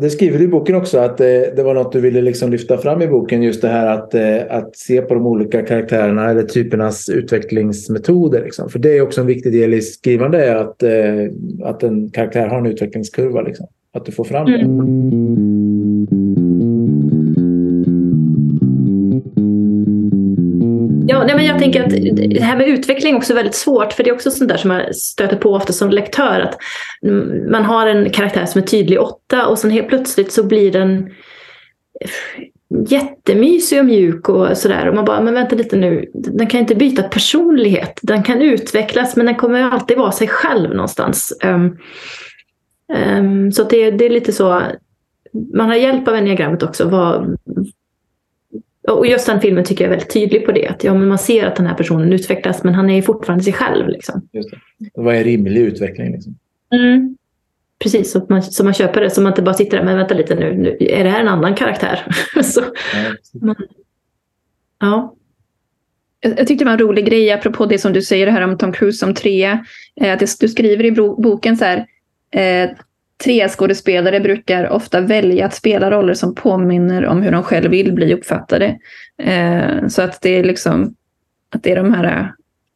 [0.00, 2.78] Det skriver du i boken också att det, det var något du ville liksom lyfta
[2.78, 3.42] fram i boken.
[3.42, 8.44] Just det här att, eh, att se på de olika karaktärerna eller typernas utvecklingsmetoder.
[8.44, 8.70] Liksom.
[8.70, 10.90] För det är också en viktig del i skrivande att, eh,
[11.64, 13.42] att en karaktär har en utvecklingskurva.
[13.42, 13.66] Liksom.
[13.94, 14.58] Att du får fram det.
[14.58, 15.71] Mm.
[21.42, 21.90] Men jag tänker att
[22.30, 23.92] det här med utveckling också är väldigt svårt.
[23.92, 26.40] För det är också sånt där som man stöter på ofta som lektör.
[26.40, 26.58] Att
[27.50, 31.10] man har en karaktär som är tydlig åtta och sen helt plötsligt så blir den
[32.88, 34.88] jättemysig och mjuk och sådär.
[34.88, 36.10] Och man bara, men vänta lite nu.
[36.14, 38.00] Den kan inte byta personlighet.
[38.02, 41.38] Den kan utvecklas men den kommer alltid vara sig själv någonstans.
[41.44, 41.78] Um,
[43.18, 44.62] um, så det, det är lite så.
[45.54, 46.88] Man har hjälp av enneagrammet också.
[46.88, 47.36] Vad,
[48.88, 50.68] och just den filmen tycker jag är väldigt tydlig på det.
[50.68, 53.52] Att ja, men man ser att den här personen utvecklas men han är fortfarande sig
[53.52, 53.88] själv.
[53.88, 54.28] Liksom.
[54.32, 54.58] Just det.
[54.94, 56.12] Vad är rimlig utveckling?
[56.12, 56.38] Liksom?
[56.74, 57.16] Mm.
[57.78, 59.10] Precis, så man, så man köper det.
[59.10, 61.28] Så man inte bara sitter där, men vänta lite nu, nu är det här en
[61.28, 62.06] annan karaktär?
[62.42, 62.60] så,
[62.94, 63.38] ja.
[63.40, 63.56] Man,
[64.80, 65.14] ja.
[66.20, 68.72] Jag tyckte det var en rolig grej apropå det som du säger här om Tom
[68.72, 69.66] Cruise som trea.
[70.00, 71.86] Eh, du skriver i boken så här.
[73.22, 77.70] Eh, tre skådespelare brukar ofta välja att spela roller som påminner om hur de själv
[77.70, 78.78] vill bli uppfattade.
[79.22, 80.94] Eh, så att det är liksom
[81.54, 82.26] att det är de här, eh,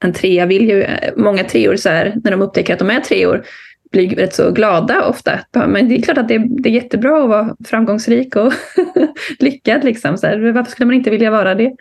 [0.05, 3.01] en trea vill ju, eh, många treor så här, när de upptäcker att de är
[3.01, 3.45] treor,
[3.91, 5.41] blir rätt så glada ofta.
[5.53, 8.53] Men det är klart att det är, det är jättebra att vara framgångsrik och
[9.39, 9.85] lyckad.
[9.85, 10.19] Liksom.
[10.19, 11.73] Så här, varför skulle man inte vilja vara det?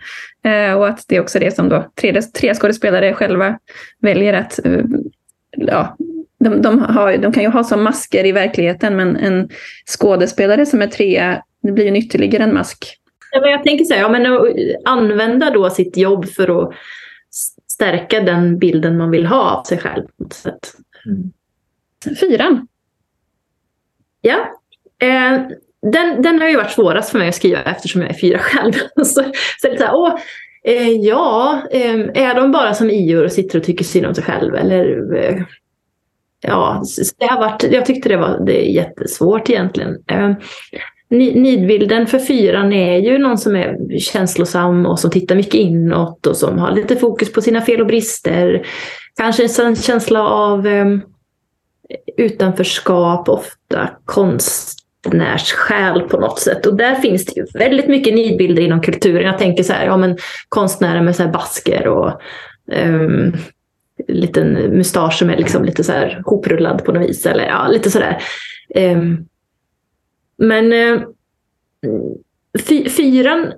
[0.43, 3.59] Eh, och att det är också det som då tre, tre skådespelare själva
[3.99, 4.83] väljer att eh,
[5.57, 5.97] ja,
[6.45, 9.49] de, de, har, de kan ju ha som masker i verkligheten men en
[9.85, 12.97] skådespelare som är trea, det blir ju ytterligare en mask.
[13.31, 14.25] Ja, men jag tänker så här, ja, men
[14.85, 16.73] använda då sitt jobb för att
[17.67, 20.03] stärka den bilden man vill ha av sig själv.
[20.03, 20.73] På något sätt.
[21.05, 21.31] Mm.
[22.19, 22.67] Fyran.
[24.21, 24.61] Ja.
[24.99, 25.41] Eh,
[25.91, 28.73] den, den har ju varit svårast för mig att skriva eftersom jag är fyra själv.
[28.95, 29.23] så,
[29.61, 30.19] så är så här, åh,
[30.63, 34.23] eh, ja, eh, är de bara som ior och sitter och tycker synd om sig
[34.23, 34.55] själv?
[34.55, 35.43] Eller, eh,
[36.47, 36.83] ja,
[37.19, 39.97] det har varit, jag tyckte det var det är jättesvårt egentligen.
[40.07, 40.35] Ehm,
[41.09, 46.37] nidbilden för fyran är ju någon som är känslosam och som tittar mycket inåt och
[46.37, 48.67] som har lite fokus på sina fel och brister.
[49.17, 51.01] Kanske en känsla av um,
[52.17, 56.65] utanförskap, ofta konstnärssjäl på något sätt.
[56.65, 59.25] Och där finns det ju väldigt mycket nidbilder inom kulturen.
[59.25, 60.17] Jag tänker så här, ja men
[60.49, 62.21] konstnärer med så här basker och
[62.71, 63.33] um,
[64.07, 67.25] liten mustasch som är liksom lite så här hoprullad på något vis.
[67.25, 68.23] Eller ja, lite sådär.
[68.75, 69.27] Um,
[70.37, 71.01] men uh,
[72.89, 73.53] fyran,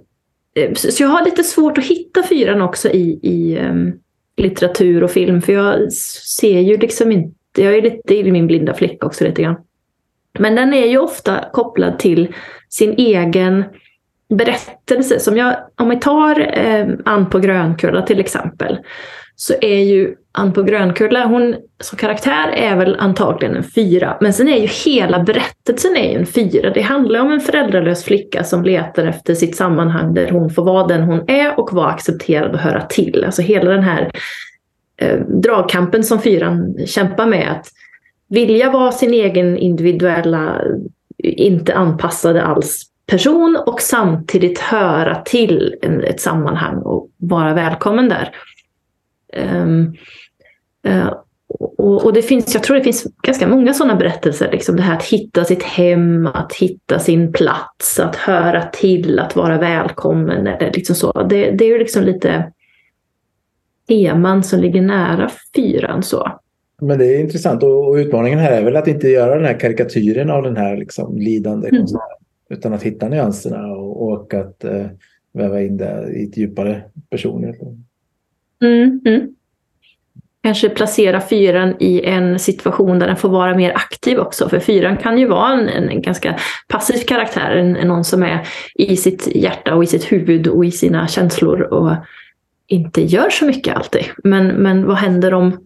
[0.55, 3.99] eh, så jag har lite svårt att hitta fyran också i, i um,
[4.37, 5.41] litteratur och film.
[5.41, 9.41] För jag ser ju liksom inte jag är lite i min blinda fläck också lite
[9.41, 9.55] grann.
[10.39, 12.33] Men den är ju ofta kopplad till
[12.69, 13.63] sin egen
[14.29, 15.19] berättelse.
[15.19, 18.77] Som jag, om vi tar eh, Ann på Grönkulla till exempel.
[19.35, 24.17] Så är ju Ann på Grönkulla, hon som karaktär är väl antagligen en fyra.
[24.21, 26.69] Men sen är ju hela berättelsen är en fyra.
[26.69, 30.87] Det handlar om en föräldralös flicka som letar efter sitt sammanhang där hon får vara
[30.87, 33.23] den hon är och vara accepterad och höra till.
[33.25, 34.11] Alltså hela den här
[34.97, 37.51] eh, dragkampen som fyran kämpar med.
[37.51, 37.67] Att
[38.29, 40.61] vilja vara sin egen individuella,
[41.23, 48.35] inte anpassade alls person och samtidigt höra till en, ett sammanhang och vara välkommen där.
[49.37, 49.95] Um,
[51.77, 54.51] och, och, det finns, jag tror det finns ganska många sådana berättelser.
[54.51, 59.35] Liksom det här att hitta sitt hem, att hitta sin plats, att höra till, att
[59.35, 60.47] vara välkommen.
[60.47, 61.23] Eller liksom så.
[61.23, 62.51] Det, det är ju liksom lite
[63.87, 66.03] teman som ligger nära fyran.
[66.03, 66.31] Så.
[66.81, 70.29] Men det är intressant och, utmaningen här är väl att inte göra den här karikatyren
[70.29, 71.85] av den här liksom lidande mm.
[72.49, 74.85] Utan att hitta nyanserna och, och att eh,
[75.33, 77.61] väva in det i ett djupare personligt.
[78.61, 79.35] Mm, mm.
[80.47, 84.49] Kanske placera fyran i en situation där den får vara mer aktiv också.
[84.49, 86.35] För fyran kan ju vara en, en ganska
[86.67, 87.55] passiv karaktär.
[87.55, 91.07] En, en, någon som är i sitt hjärta och i sitt huvud och i sina
[91.07, 91.61] känslor.
[91.61, 91.91] Och
[92.67, 94.03] inte gör så mycket alltid.
[94.23, 95.57] Men, men vad händer om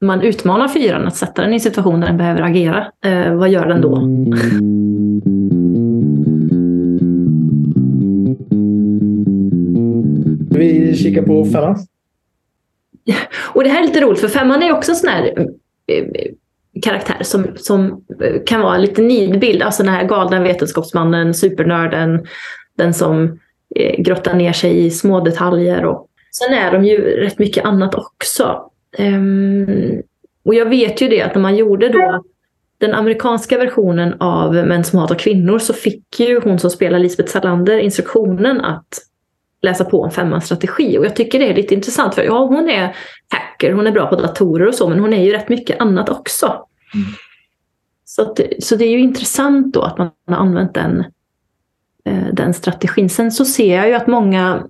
[0.00, 2.86] man utmanar fyran att sätta den i en situation där den behöver agera?
[3.04, 3.96] Eh, vad gör den då?
[10.58, 11.76] Vi kikar på femman.
[13.38, 15.24] Och det här är lite roligt för femman är också en sån här
[15.86, 16.32] eh, eh
[16.82, 19.62] karaktär som, som eh, kan vara lite nidbild.
[19.62, 22.26] Alltså den här galna vetenskapsmannen, supernörden,
[22.76, 23.38] den som
[23.76, 27.94] eh, grottar ner sig i små detaljer och Sen är de ju rätt mycket annat
[27.94, 28.70] också.
[28.98, 30.02] Um,
[30.44, 32.22] och jag vet ju det att när man gjorde då
[32.78, 37.32] den amerikanska versionen av Män som hatar kvinnor så fick ju hon som spelar Lisbeth
[37.32, 38.88] Salander instruktionen att
[39.66, 40.98] läsa på om femmans strategi.
[40.98, 42.96] Och jag tycker det är lite intressant för ja, hon är
[43.28, 46.08] hacker, hon är bra på datorer och så, men hon är ju rätt mycket annat
[46.08, 46.46] också.
[46.94, 47.06] Mm.
[48.04, 51.04] Så, att, så det är ju intressant då att man har använt den,
[52.04, 53.10] eh, den strategin.
[53.10, 54.62] Sen så ser jag ju att många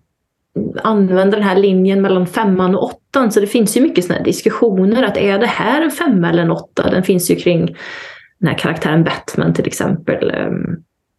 [0.82, 3.32] använder den här linjen mellan femman och åttan.
[3.32, 5.02] Så det finns ju mycket sådana diskussioner.
[5.02, 6.90] att Är det här en femma eller en åtta?
[6.90, 7.76] Den finns ju kring
[8.38, 10.30] den här karaktären Batman till exempel.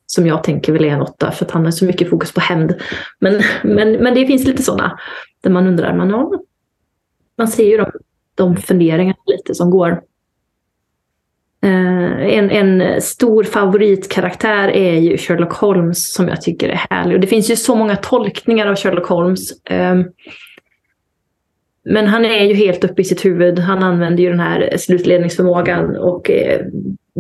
[0.10, 2.40] Som jag tänker väl är en åtta för att han har så mycket fokus på
[2.40, 2.76] hämnd.
[3.20, 5.00] Men, men, men det finns lite sådana
[5.44, 5.98] där man undrar.
[5.98, 6.32] Man, ja,
[7.38, 7.92] man ser ju de,
[8.36, 10.02] de funderingarna lite som går.
[11.64, 17.16] Eh, en, en stor favoritkaraktär är ju Sherlock Holmes som jag tycker är härlig.
[17.16, 19.66] Och det finns ju så många tolkningar av Sherlock Holmes.
[19.66, 19.96] Eh,
[21.90, 23.60] men han är ju helt uppe i sitt huvud.
[23.60, 26.66] Han använder ju den här slutledningsförmågan och eh,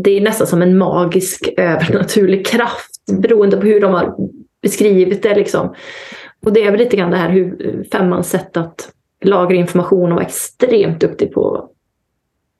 [0.03, 4.15] det är nästan som en magisk övernaturlig kraft beroende på hur de har
[4.61, 5.35] beskrivit det.
[5.35, 5.75] Liksom.
[6.45, 8.91] Och det är väl lite grann det här hur femmans sätt att
[9.23, 11.69] lagra information och vara extremt duktig på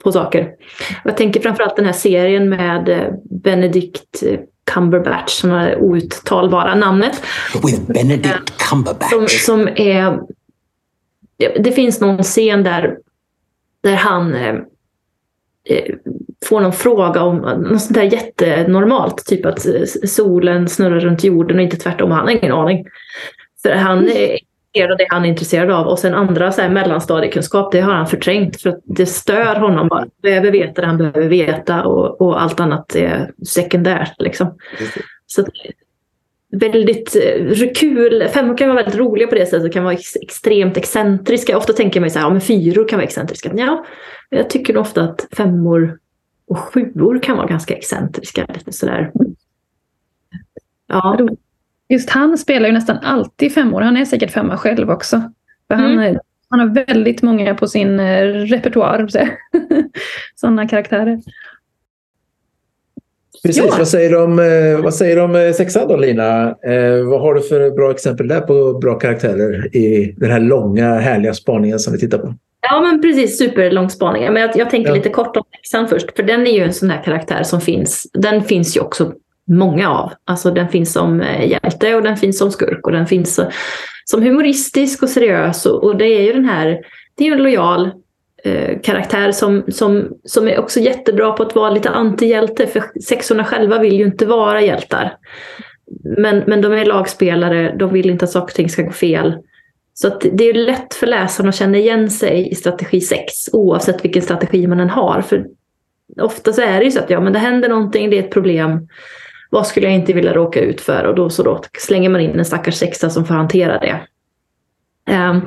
[0.03, 0.51] på saker.
[1.03, 4.23] Jag tänker framförallt den här serien med eh, Benedict
[4.71, 7.23] Cumberbatch, som är outtalbara namnet.
[7.63, 9.11] With Benedict Cumberbatch.
[9.11, 10.19] Som, som är...
[11.37, 12.97] Det finns någon scen där,
[13.81, 14.55] där han eh, eh,
[16.45, 19.25] får någon fråga om något sånt där jättenormalt.
[19.25, 19.65] Typ att
[20.03, 22.11] solen snurrar runt jorden och inte tvärtom.
[22.11, 22.85] Han har ingen aning.
[23.61, 24.37] För han är
[24.73, 25.87] intresserad av det han är intresserad av.
[25.87, 28.61] Och sen andra så här, mellanstadiekunskap, det har han förträngt.
[28.61, 29.87] För att det stör honom.
[29.91, 31.83] Han behöver veta det han behöver veta.
[31.83, 34.13] Och, och allt annat är sekundärt.
[34.19, 34.57] Liksom.
[35.25, 35.45] Så
[36.51, 38.27] väldigt eh, kul.
[38.27, 39.73] Femmor kan vara väldigt roliga på det sättet.
[39.73, 41.57] kan vara ex extremt excentriska.
[41.57, 43.51] Ofta tänker man så här, ja men fyror kan vara excentriska.
[43.55, 43.85] Ja,
[44.29, 45.99] jag tycker ofta att femmor
[46.47, 48.45] och sjuor kan vara ganska excentriska.
[48.53, 49.11] Lite sådär.
[50.87, 51.19] Ja.
[51.89, 53.81] Just han spelar ju nästan alltid femmor.
[53.81, 55.31] Han är säkert femma själv också.
[55.67, 55.97] För mm.
[55.97, 56.19] han,
[56.49, 59.07] han har väldigt många på sin eh, repertoar.
[60.35, 61.21] Sådana karaktärer.
[63.43, 63.75] Precis, ja.
[63.77, 66.47] vad, säger du om, eh, vad säger du om eh, sexan då Lina?
[66.47, 70.99] Eh, vad har du för bra exempel där på bra karaktärer i den här långa
[70.99, 72.33] härliga spaningen som vi tittar på?
[72.69, 74.33] Ja men precis, superlång spaning.
[74.33, 74.95] Men jag, jag tänker ja.
[74.95, 76.15] lite kort om sexan först.
[76.15, 78.07] För den är ju en sån här karaktär som finns.
[78.13, 79.13] Den finns ju också
[79.47, 80.11] många av.
[80.25, 83.39] Alltså den finns som hjälte och den finns som skurk och den finns
[84.05, 85.65] som humoristisk och seriös.
[85.65, 86.79] Och, och det är ju den här,
[87.17, 87.91] det är en lojal
[88.43, 92.67] eh, karaktär som, som, som är också jättebra på att vara lite antihjälte.
[92.67, 95.17] För sexorna själva vill ju inte vara hjältar.
[96.17, 99.37] Men, men de är lagspelare, de vill inte att saker och ting ska gå fel.
[99.93, 104.21] Så det är lätt för läsarna att känna igen sig i strategi 6 oavsett vilken
[104.21, 105.21] strategi man än har.
[105.21, 105.45] För
[106.21, 108.31] ofta så är det ju så att ja, men det händer någonting, det är ett
[108.31, 108.87] problem.
[109.49, 111.03] Vad skulle jag inte vilja råka ut för?
[111.03, 113.99] Och då, så då slänger man in en stackars sexa som får hantera det.
[115.13, 115.41] Um,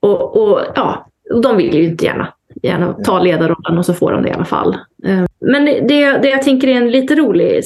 [0.00, 1.10] och, och, ja,
[1.42, 4.44] de vill ju inte gärna, gärna ta ledarrollen och så får de det i alla
[4.44, 4.76] fall.
[5.02, 7.62] Um, men det, det jag tänker är en lite rolig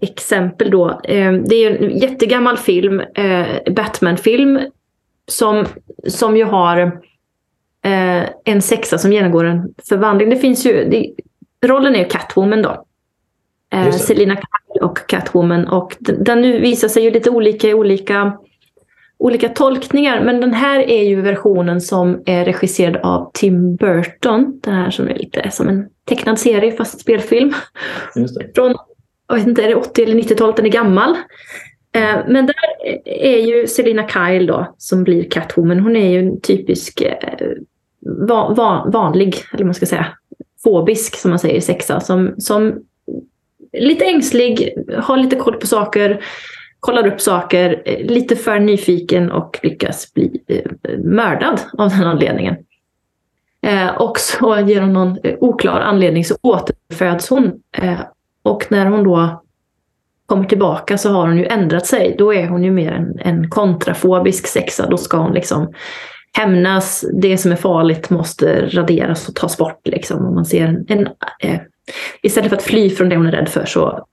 [0.00, 0.88] exempel då.
[0.88, 4.60] Um, det är en jättegammal film, uh, Batman-film,
[5.28, 5.64] som,
[6.06, 7.00] som ju har
[8.44, 10.30] en sexa som genomgår en förvandling.
[10.30, 11.14] Det finns ju, det,
[11.66, 12.86] rollen är Catwoman då.
[13.72, 15.68] Eh, Selina Kyle och Catwoman.
[15.68, 18.38] Och den nu visar sig ju lite olika i olika,
[19.18, 20.24] olika tolkningar.
[20.24, 24.60] Men den här är ju versionen som är regisserad av Tim Burton.
[24.62, 27.52] Den här som är lite som en tecknad serie fast spelfilm.
[28.54, 28.74] Från,
[29.28, 30.56] jag vet inte, är det 80 eller 90-talet?
[30.56, 31.10] Den är gammal.
[31.92, 32.54] Eh, men där
[33.04, 35.80] är ju Selina Kyle då, som blir Catwoman.
[35.80, 37.48] Hon är ju en typisk eh,
[38.28, 40.06] van, van, vanlig, eller man ska säga,
[40.64, 42.00] fobisk som man säger i sexa.
[42.00, 42.82] Som, som
[43.72, 46.24] lite ängslig, har lite koll på saker,
[46.86, 52.56] kollar upp saker, eh, lite för nyfiken och lyckas bli eh, mördad av den anledningen.
[53.62, 57.52] Eh, och så genom någon oklar anledning så återföds hon.
[58.42, 59.42] och när hon då
[60.26, 62.14] kommer tillbaka så har hon ju ändrat sig.
[62.18, 64.86] Då är hon ju mer en, en kontrafobisk sexa.
[64.86, 65.72] Då ska hon liksom
[66.32, 67.04] hämnas.
[67.12, 69.80] Det som är farligt måste raderas och tas bort.
[69.84, 70.26] Liksom.
[70.26, 71.08] Och man ser en, en
[72.22, 74.05] istället för att fly från det hon är rädd för så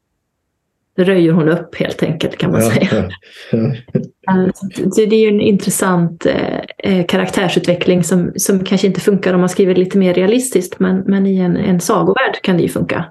[0.96, 3.10] röjer hon upp helt enkelt kan man ja, säga.
[4.26, 4.52] Ja,
[4.91, 9.39] Så det är ju en intressant eh, eh, karaktärsutveckling som, som kanske inte funkar om
[9.39, 13.06] man skriver lite mer realistiskt men, men i en, en sagovärld kan det ju funka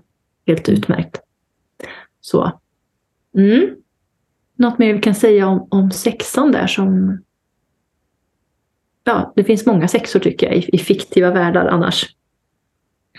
[0.46, 1.20] helt utmärkt.
[2.20, 2.60] Så.
[3.38, 3.76] Mm.
[4.56, 7.18] Något mer vi kan säga om, om sexan där som...
[9.04, 12.06] Ja, det finns många sexor tycker jag i, i fiktiva världar annars.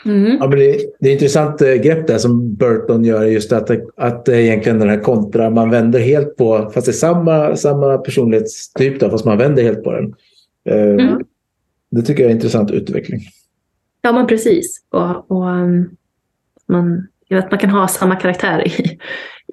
[0.06, 0.38] Mm.
[0.40, 4.30] Ja, men det, det är intressant eh, grepp där som Burton gör, just att, att
[4.30, 9.10] egentligen den här kontra, man vänder helt på, fast det är samma, samma personlighetstyp då,
[9.10, 10.16] fast man vänder helt på den.
[10.70, 11.24] Eh, mm.
[11.92, 13.22] Det tycker jag är en intressant utveckling.
[14.02, 14.84] Ja, men precis.
[14.90, 15.90] Och, och um,
[16.68, 19.00] man, vet, man kan ha samma karaktär i,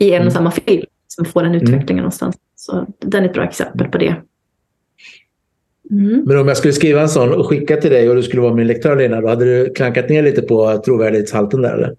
[0.04, 0.26] i en mm.
[0.26, 1.62] och samma film som får den mm.
[1.62, 2.02] utvecklingen mm.
[2.02, 2.36] någonstans.
[2.56, 4.16] Så den är ett bra exempel på det.
[5.90, 6.22] Mm.
[6.26, 8.54] Men om jag skulle skriva en sån och skicka till dig och du skulle vara
[8.54, 11.94] min lektör Lena, då hade du klankat ner lite på trovärdighetshalten där eller?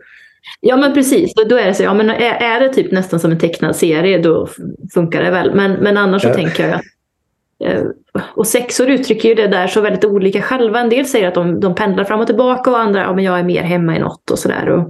[0.60, 1.84] Ja men precis, då, är det så.
[1.84, 4.48] Ja, men är, är det typ nästan som en tecknad serie då
[4.94, 5.56] funkar det väl.
[5.56, 6.30] Men, men annars ja.
[6.30, 6.82] så tänker jag att
[7.64, 7.84] eh,
[8.36, 10.80] och sexor uttrycker ju det där så väldigt olika själva.
[10.80, 13.40] En del säger att de, de pendlar fram och tillbaka och andra ja, men jag
[13.40, 14.86] är mer hemma i något och sådär.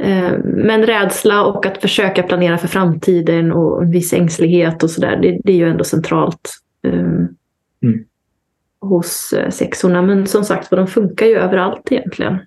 [0.00, 5.18] Eh, men rädsla och att försöka planera för framtiden och en viss ängslighet och sådär,
[5.22, 6.50] det, det, är ju ändå centralt.
[6.86, 7.28] Um,
[7.82, 8.04] mm.
[8.80, 10.02] hos eh, sexorna.
[10.02, 12.38] Men som sagt de funkar ju överallt egentligen.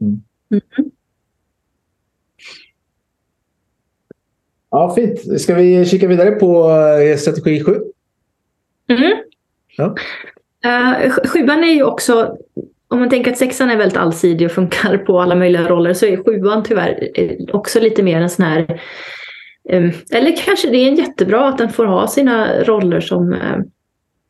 [0.00, 0.22] Mm.
[0.50, 0.90] Mm.
[4.70, 5.40] Ja, fint.
[5.40, 7.80] Ska vi kika vidare på eh, strategi 7?
[8.88, 9.16] Mm.
[9.76, 9.94] Ja.
[10.66, 12.36] Uh, sjuan är ju också
[12.88, 16.06] om man tänker att sexan är väldigt allsidig och funkar på alla möjliga roller så
[16.06, 17.10] är sjuan tyvärr
[17.52, 18.80] också lite mer en sån här
[19.68, 23.58] eh, eller kanske det är jättebra att den får ha sina roller som eh,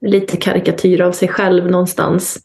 [0.07, 2.39] lite karikatyr av sig själv någonstans.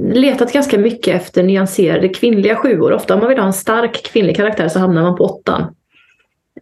[0.00, 2.92] Letat ganska mycket efter nyanserade kvinnliga sjuor.
[2.92, 5.74] Ofta om man vill ha en stark kvinnlig karaktär så hamnar man på åttan.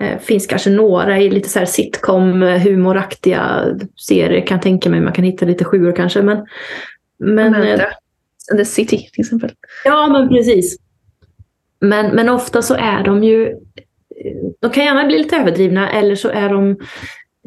[0.01, 3.65] Eh, finns kanske några i lite så här sitcom, humoraktiga
[3.97, 5.01] serier kan tänka mig.
[5.01, 6.23] Man kan hitta lite sjuor kanske.
[6.23, 6.47] Men,
[7.19, 7.81] men, eh,
[8.57, 9.51] The City till exempel.
[9.85, 10.79] Ja, men precis.
[11.81, 13.55] Men, men ofta så är de ju...
[14.61, 16.77] De kan gärna bli lite överdrivna eller så är de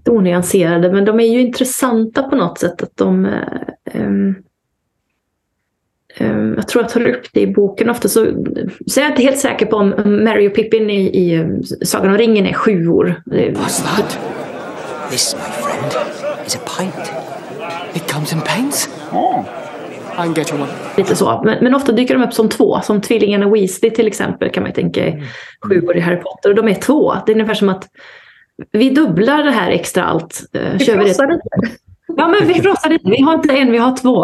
[0.09, 0.91] onyanserade.
[0.91, 2.83] Men de är ju intressanta på något sätt.
[2.83, 3.25] att de...
[3.93, 4.35] Um,
[6.19, 8.07] um, jag tror jag tar upp det i boken ofta.
[8.07, 8.25] Så,
[8.87, 9.89] så är jag inte helt säker på om
[10.23, 11.45] Mary och Pippin i, i
[11.85, 13.21] Sagan om ringen är sjuor.
[13.25, 14.19] What's that?
[15.11, 15.93] This, my friend,
[16.45, 17.11] is a pint.
[17.95, 18.89] It comes in pints.
[19.11, 19.45] Oh.
[20.97, 21.41] Lite så.
[21.45, 22.81] Men, men, ofta dyker de upp som två.
[22.81, 25.23] Som tvillingarna Weasley till exempel kan man tänka är
[25.61, 26.49] sjuor i Harry Potter.
[26.49, 27.13] Och de är två.
[27.25, 27.87] Det är ungefär som att
[28.71, 30.43] vi dubblar det här extra allt.
[30.53, 31.39] Eh, vi kör vi lite.
[32.17, 33.09] Ja, men vi prossar lite.
[33.09, 34.15] Vi har inte en, vi har två.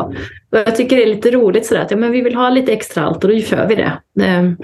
[0.51, 2.73] Och jag tycker det är lite roligt sådär att ja, men vi vill ha lite
[2.73, 3.91] extra allt och då kör vi det.
[4.25, 4.55] Mm.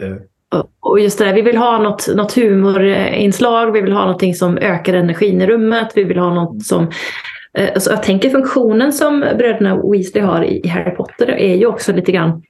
[0.79, 4.57] Och just det där, vi vill ha något, något humorinslag, vi vill ha någonting som
[4.57, 6.91] ökar energin i rummet, vi vill ha något som
[7.57, 11.93] Eh, alltså jag tänker funktionen som bröderna Weasley har i Harry Potter är ju också
[11.93, 12.43] lite grann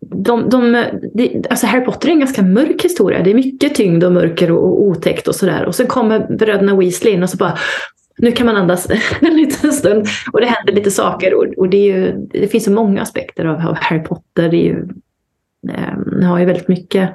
[0.00, 3.22] de, de, de, alltså Harry Potter är en ganska mörk historia.
[3.22, 5.64] Det är mycket tyngd och mörker och, och otäckt och sådär.
[5.64, 7.58] Och sen kommer bröderna Weasley in och så bara
[8.18, 11.34] nu kan man andas en liten stund och det händer lite saker.
[11.34, 14.48] Och, och det, ju, det, finns så många aspekter av, av Harry Potter.
[14.48, 14.88] Det, är ju,
[15.68, 17.10] eh, har ju väldigt mycket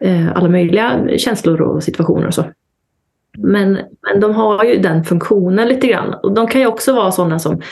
[0.00, 2.44] eh, alla möjliga känslor och situationer och så.
[3.38, 6.14] Men, men de har ju den funktionen lite grann.
[6.22, 7.62] Och de kan ju också vara sådana som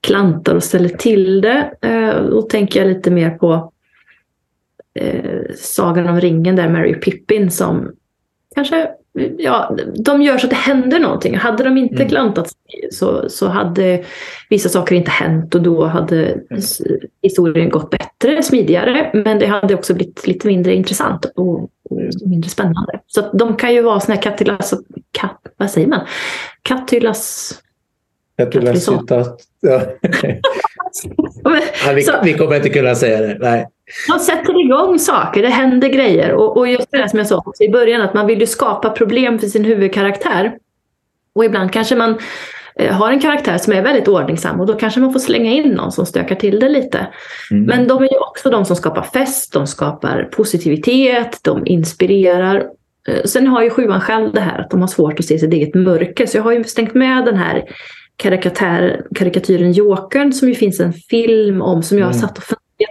[0.00, 1.72] klantar och ställer till det.
[1.82, 3.72] Eh, då tänker jag lite mer på
[4.94, 7.92] eh, Sagan om ringen där Mary Pippin som
[8.54, 8.88] kanske
[9.38, 11.36] ja, de gör så att det händer någonting.
[11.36, 12.08] Hade de inte mm.
[12.08, 12.52] klantat
[12.90, 14.04] så, så hade
[14.50, 16.62] vissa saker inte hänt och då hade mm.
[17.22, 19.10] historien gått bättre, smidigare.
[19.24, 23.00] Men det hade också blivit lite mindre intressant och, och mindre spännande.
[23.06, 24.74] Så de kan ju vara såna här kattilas,
[25.12, 26.06] katt, vad säger man?
[28.44, 28.86] Kattylas...
[29.08, 29.80] Kattylas ja.
[31.94, 33.36] vi, vi kommer inte kunna säga det.
[33.40, 33.66] Nej.
[34.08, 36.32] Man sätter igång saker, det händer grejer.
[36.32, 39.38] Och, och just det som jag sa i början, att man vill ju skapa problem
[39.38, 40.52] för sin huvudkaraktär.
[41.34, 42.18] Och ibland kanske man
[42.76, 45.70] eh, har en karaktär som är väldigt ordningsam och då kanske man får slänga in
[45.70, 47.06] någon som stökar till det lite.
[47.50, 47.64] Mm.
[47.64, 52.64] Men de är ju också de som skapar fest, de skapar positivitet, de inspirerar.
[53.08, 55.52] Eh, sen har ju sjuan själv det här att de har svårt att se sitt
[55.52, 56.26] eget mörker.
[56.26, 57.64] Så jag har ju stängt med den här
[58.20, 62.20] karikatyren Jokern som ju finns en film om som jag har mm.
[62.20, 62.44] satt och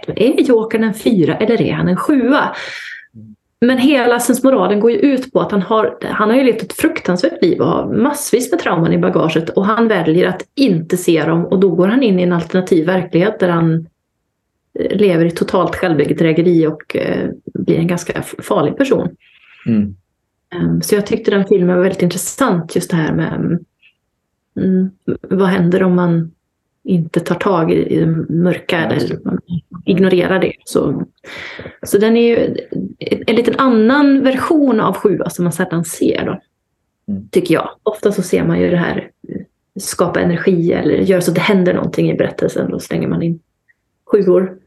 [0.06, 2.56] är Jokern en fyra eller är han en sjua?
[3.60, 6.72] Men hela sensmoralen går ju ut på att han har, han har ju levt ett
[6.72, 11.24] fruktansvärt liv och har massvis med trauman i bagaget och han väljer att inte se
[11.24, 13.86] dem och då går han in i en alternativ verklighet där han
[14.78, 19.08] eh, lever i totalt självbedrägeri och eh, blir en ganska farlig person.
[19.66, 19.94] Mm.
[20.54, 23.64] Um, så jag tyckte den filmen var väldigt intressant just det här med
[24.54, 24.90] um,
[25.20, 26.30] vad händer om man
[26.82, 29.18] inte tar tag i, det mörka eller
[29.84, 30.52] ignorerar det.
[30.64, 31.06] Så,
[31.82, 32.56] så den är ju
[33.26, 36.26] en liten annan version av sjua som man sällan ser.
[36.26, 36.40] Då,
[37.12, 37.28] mm.
[37.28, 37.70] Tycker jag.
[37.82, 39.10] Ofta så ser man ju det här
[39.80, 42.70] skapa energi eller göra så att det händer någonting i berättelsen.
[42.70, 43.40] Då slänger man in
[44.10, 44.58] sjuor.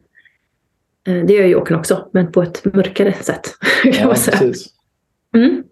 [1.07, 3.57] Eh, det gör Jokern också, men på ett mörkare sätt.
[3.83, 4.37] Kan ja, man säga.
[4.37, 4.73] Precis.
[5.35, 5.63] Mm.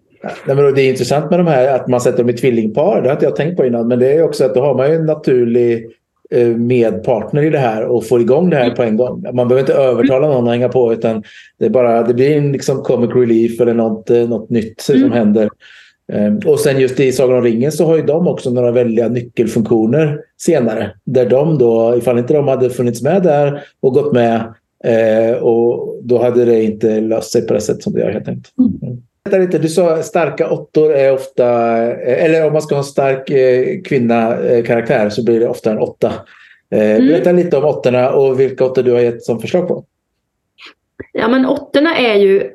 [0.46, 3.02] Nej, men det är intressant med de här att man sätter dem i tvillingpar.
[3.02, 3.88] Det har inte jag tänkt på innan.
[3.88, 5.86] Men det är också att då har man ju en naturlig
[6.32, 8.76] Eh, med partner i det här och får igång det här mm.
[8.76, 9.24] på en gång.
[9.34, 11.22] Man behöver inte övertala någon att hänga på utan
[11.58, 14.94] det, är bara, det blir en liksom comic relief eller något, eh, något nytt som
[14.94, 15.12] mm.
[15.12, 15.48] händer.
[16.12, 19.08] Ehm, och sen just i Sagan om ringen så har ju de också några väldiga
[19.08, 20.90] nyckelfunktioner senare.
[21.04, 24.54] Där de då, ifall inte de hade funnits med där och gått med
[24.84, 28.28] eh, och då hade det inte löst sig på det sätt som det gör helt
[28.28, 28.54] enkelt.
[28.82, 29.02] Mm.
[29.30, 31.46] Lite, du sa starka åttor är ofta,
[32.02, 35.70] eller om man ska ha en stark eh, kvinna eh, karaktär så blir det ofta
[35.70, 36.12] en åtta.
[36.70, 37.06] Eh, mm.
[37.06, 39.84] Berätta lite om åttorna och vilka åttor du har gett som förslag på.
[41.12, 42.50] Ja men åttorna är ju,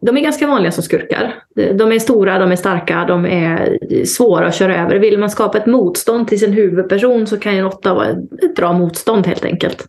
[0.00, 1.34] de är ganska vanliga som skurkar.
[1.54, 4.96] De är stora, de är starka, de är svåra att köra över.
[4.96, 8.54] Vill man skapa ett motstånd till sin huvudperson så kan ju en åtta vara ett
[8.56, 9.86] bra motstånd helt enkelt.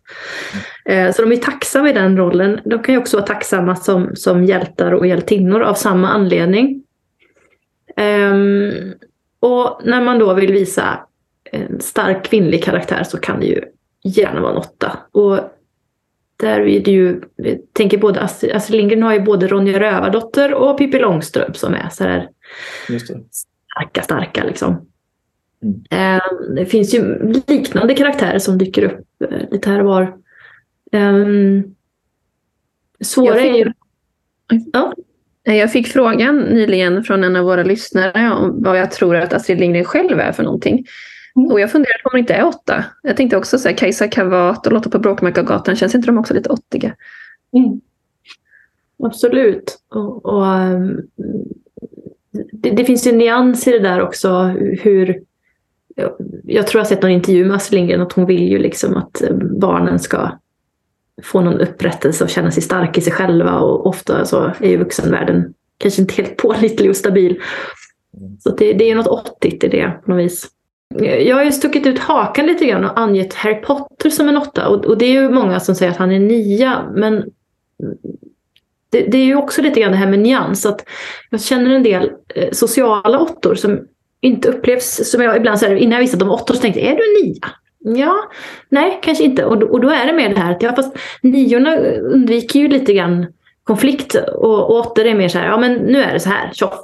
[0.84, 1.12] Mm.
[1.12, 2.60] Så de är tacksamma i den rollen.
[2.64, 6.82] De kan ju också vara tacksamma som, som hjältar och hjältinnor av samma anledning.
[7.96, 8.72] Um,
[9.40, 10.98] och när man då vill visa
[11.52, 13.62] en stark kvinnlig karaktär så kan det ju
[14.04, 14.98] gärna vara en åtta.
[15.12, 15.38] Och
[16.40, 20.54] där är det ju, jag tänker både Astrid, Astrid Lindgren har ju både Ronja Rövardotter
[20.54, 22.28] och Pippi Långstrump som är så här
[23.30, 24.86] starka, starka liksom.
[25.62, 26.16] Mm.
[26.16, 26.22] Eh,
[26.56, 30.16] det finns ju liknande karaktärer som dyker upp eh, lite här och var.
[30.92, 31.74] Um,
[33.00, 33.72] svåra fick, är ju...
[34.72, 34.94] Ja.
[35.42, 39.60] Jag fick frågan nyligen från en av våra lyssnare om vad jag tror att Astrid
[39.60, 40.86] Lindgren själv är för någonting.
[41.36, 41.52] Mm.
[41.52, 42.84] Och jag funderar på om det inte är åtta.
[43.02, 46.34] Jag tänkte också så här, Kajsa Kavat och Lotta på Bråkmakargatan, känns inte de också
[46.34, 46.94] lite åttiga?
[47.52, 47.80] Mm.
[49.02, 49.78] Absolut.
[49.88, 51.00] Och, och um,
[52.52, 54.42] det, det, finns ju nyanser i det där också.
[54.82, 55.22] Hur,
[56.44, 58.96] jag tror jag har sett någon intervju med Astrid Lindgren att hon vill ju liksom
[58.96, 60.30] att eh, barnen ska
[61.22, 64.76] få någon upprättelse och känna sig stark i sig själva och ofta så är ju
[64.76, 67.40] vuxenvärlden kanske inte helt pålitlig och stabil.
[68.38, 70.48] Så det, det är något åttigt i det på något vis.
[70.98, 74.68] Jag har ju stuckit ut hakan lite grann och angett Harry Potter som en åtta
[74.68, 77.24] och, och det är ju många som säger att han är nia men
[78.90, 80.66] det, det, är ju också lite grann det här med nyans.
[80.66, 80.84] Att
[81.30, 83.80] jag känner en del eh, sociala åttor som
[84.20, 86.80] inte upplevs som jag ibland säger innan jag visste att de var åttor så tänkte
[86.80, 87.50] jag, är du en nia?
[87.98, 88.16] Ja,
[88.68, 89.44] nej kanske inte.
[89.44, 92.92] Och, och då är det mer det här att ja, fast niorna undviker ju lite
[92.92, 93.26] grann
[93.64, 96.50] konflikt och, och åttor är mer så här, ja men nu är det så här,
[96.52, 96.78] tjoff.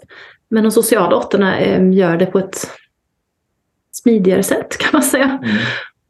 [0.49, 2.71] Men de sociala åttorna eh, gör det på ett
[4.03, 5.25] smidigare sätt kan man säga.
[5.25, 5.57] Mm.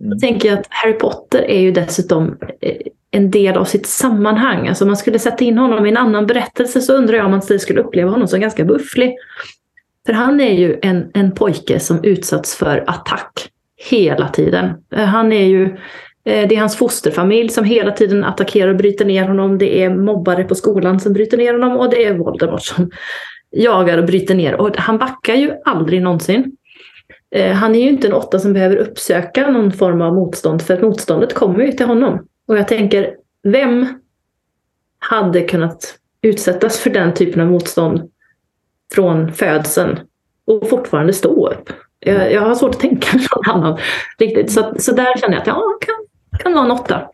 [0.01, 0.11] Mm.
[0.11, 2.77] Jag tänker att Harry Potter är ju dessutom eh,
[3.11, 4.69] en del av sitt sammanhang.
[4.69, 7.43] Alltså man skulle sätta in honom i en annan berättelse så undrar jag om man
[7.43, 9.17] skulle uppleva honom som ganska bufflig.
[10.07, 13.51] För han är ju en, en pojke som utsatts för attack
[13.91, 14.71] hela tiden.
[14.93, 15.65] Eh, han är ju,
[16.25, 19.59] eh, det är hans fosterfamilj som hela tiden attackerar och bryter ner honom.
[19.59, 22.91] Det är mobbare på skolan som bryter ner honom och det är Voldemort som
[23.51, 24.61] jagar och bryter ner.
[24.61, 26.57] Och han backar ju aldrig någonsin.
[27.31, 30.83] Eh, han är ju inte en åtta som behöver uppsöka någon form av motstånd för
[30.83, 32.27] motståndet kommer ju till honom.
[32.47, 33.87] Och jag tänker, vem
[34.99, 38.11] hade kunnat utsättas för den typen av motstånd
[38.95, 39.99] från födseln
[40.45, 41.71] och fortfarande stå upp?
[42.01, 43.79] Jag, jag har svårt att tänka någon annan
[44.19, 44.53] riktigt.
[44.53, 45.95] Så, så där känner jag att ja, kan,
[46.39, 47.11] kan vara en åtta.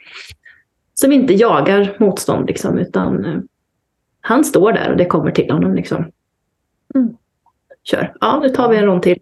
[0.95, 3.41] Som inte jagar motstånd liksom, utan eh,
[4.21, 5.75] han står där och det kommer till honom.
[5.75, 6.11] Liksom.
[6.95, 7.17] Mm.
[7.85, 8.15] Kör.
[8.21, 9.19] Ja, nu tar vi en rond till.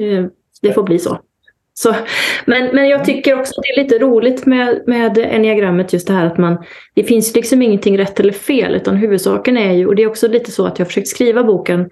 [0.00, 0.26] Eh,
[0.62, 1.18] det får bli så.
[1.74, 1.94] så
[2.44, 6.12] men, men jag tycker också att det är lite roligt med, med enneagrammet just det
[6.12, 6.64] här att man
[6.94, 10.28] Det finns liksom ingenting rätt eller fel utan huvudsaken är ju, och det är också
[10.28, 11.90] lite så att jag har försökt skriva boken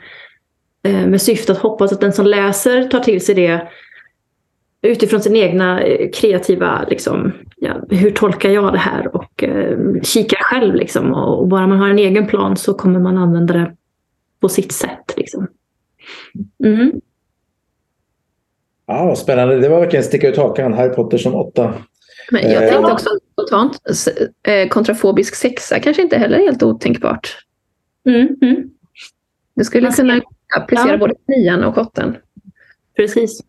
[0.85, 3.69] eh, med syfte att hoppas att den som läser tar till sig det
[4.83, 10.39] utifrån sin egna eh, kreativa, liksom, ja, hur tolkar jag det här och eh, kikar
[10.41, 11.13] själv liksom.
[11.13, 13.77] Och, och, bara man har en egen plan så kommer man använda det
[14.41, 15.15] på sitt sätt.
[15.17, 15.47] Liksom.
[16.65, 17.01] Mm.
[18.87, 19.59] Ja, spännande.
[19.61, 20.73] Det var verkligen sticka ut hakan.
[20.73, 21.75] Harry Potter som åtta.
[22.31, 23.79] Men jag tänkte eh, också spontant,
[24.47, 27.37] eh, kontrafobisk sexa kanske inte heller är helt otänkbart.
[28.09, 28.71] Mm, mm.
[29.55, 30.21] Du skulle kunna
[30.57, 30.99] applicera ja.
[30.99, 32.17] både nian och åttan.
[32.97, 33.41] Precis.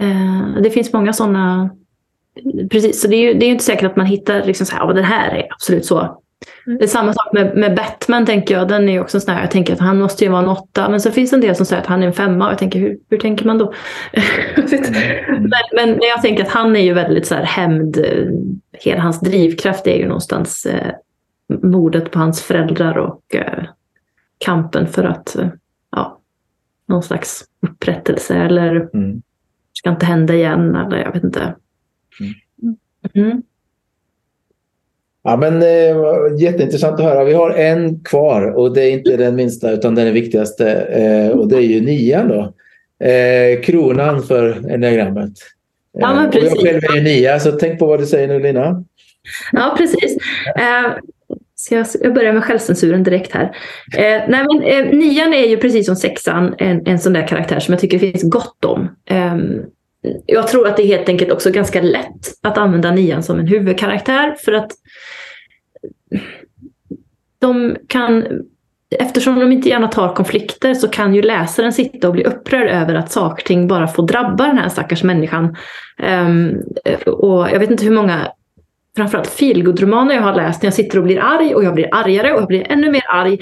[0.00, 1.70] Eh, det finns många sådana.
[2.70, 4.86] Precis, så det är ju det är inte säkert att man hittar liksom så här,
[4.86, 6.22] ja, den här är absolut så.
[6.66, 6.78] Mm.
[6.78, 8.68] Det är samma sak med, med Batman tänker jag.
[8.68, 10.88] Den är också sån här, jag tänker att han måste ju vara en åtta.
[10.88, 12.46] Men så finns det en del som säger att han är en femma.
[12.46, 13.72] Och jag tänker, hur, hur tänker man då?
[14.12, 14.28] Mm.
[15.50, 18.04] men, men, jag tänker att han är ju väldigt så här hämnd.
[18.72, 20.92] Hela hans drivkraft är ju någonstans eh,
[21.62, 23.64] mordet på hans föräldrar och eh,
[24.38, 25.48] kampen för att eh,
[25.90, 26.20] ja,
[26.88, 29.22] någon slags upprättelse eller mm.
[29.72, 31.54] ska inte hända igen eller jag vet inte.
[33.14, 33.42] Mm.
[35.22, 35.96] Ja, men, eh,
[36.38, 37.24] jätteintressant att höra.
[37.24, 40.70] Vi har en kvar och det är inte den minsta utan den viktigaste.
[40.72, 42.52] Eh, och det är ju nian då.
[43.06, 45.32] Eh, kronan för enneagrammet.
[45.92, 46.52] Ja, men precis.
[46.52, 48.84] Och jag själv är ju nia, så tänk på vad du säger nu Lina.
[49.52, 50.16] Ja, precis.
[50.56, 50.92] Eh,
[51.54, 53.44] så jag, jag börjar med självcensuren direkt här.
[53.96, 57.60] Eh, nej, men, eh, nian är ju precis som sexan en, en sån där karaktär
[57.60, 58.88] som jag tycker det finns gott om.
[60.26, 63.46] Jag tror att det är helt enkelt också ganska lätt att använda nian som en
[63.46, 64.72] huvudkaraktär för att
[67.38, 68.24] de kan,
[68.98, 72.94] eftersom de inte gärna tar konflikter så kan ju läsaren sitta och bli upprörd över
[72.94, 75.56] att saker och ting bara får drabba den här stackars människan.
[76.26, 76.62] Um,
[77.06, 78.32] och jag vet inte hur många
[78.96, 82.32] framförallt feelgood-romaner jag har läst när jag sitter och blir arg och jag blir argare
[82.32, 83.38] och jag blir ännu mer arg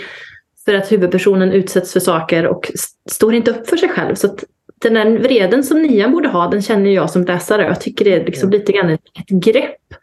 [0.65, 2.71] för att huvudpersonen utsätts för saker och
[3.11, 4.15] står inte upp för sig själv.
[4.15, 4.37] Så
[4.79, 7.63] den där vreden som nian borde ha, den känner jag som läsare.
[7.63, 9.95] Jag tycker det är liksom lite grann ett, ett grepp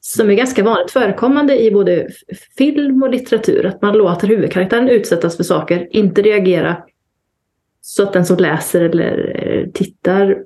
[0.00, 2.08] som är ganska vanligt förekommande i både
[2.58, 3.66] film och litteratur.
[3.66, 6.76] Att man låter huvudkaraktären utsättas för saker, inte reagera
[7.80, 10.38] så att den som läser eller tittar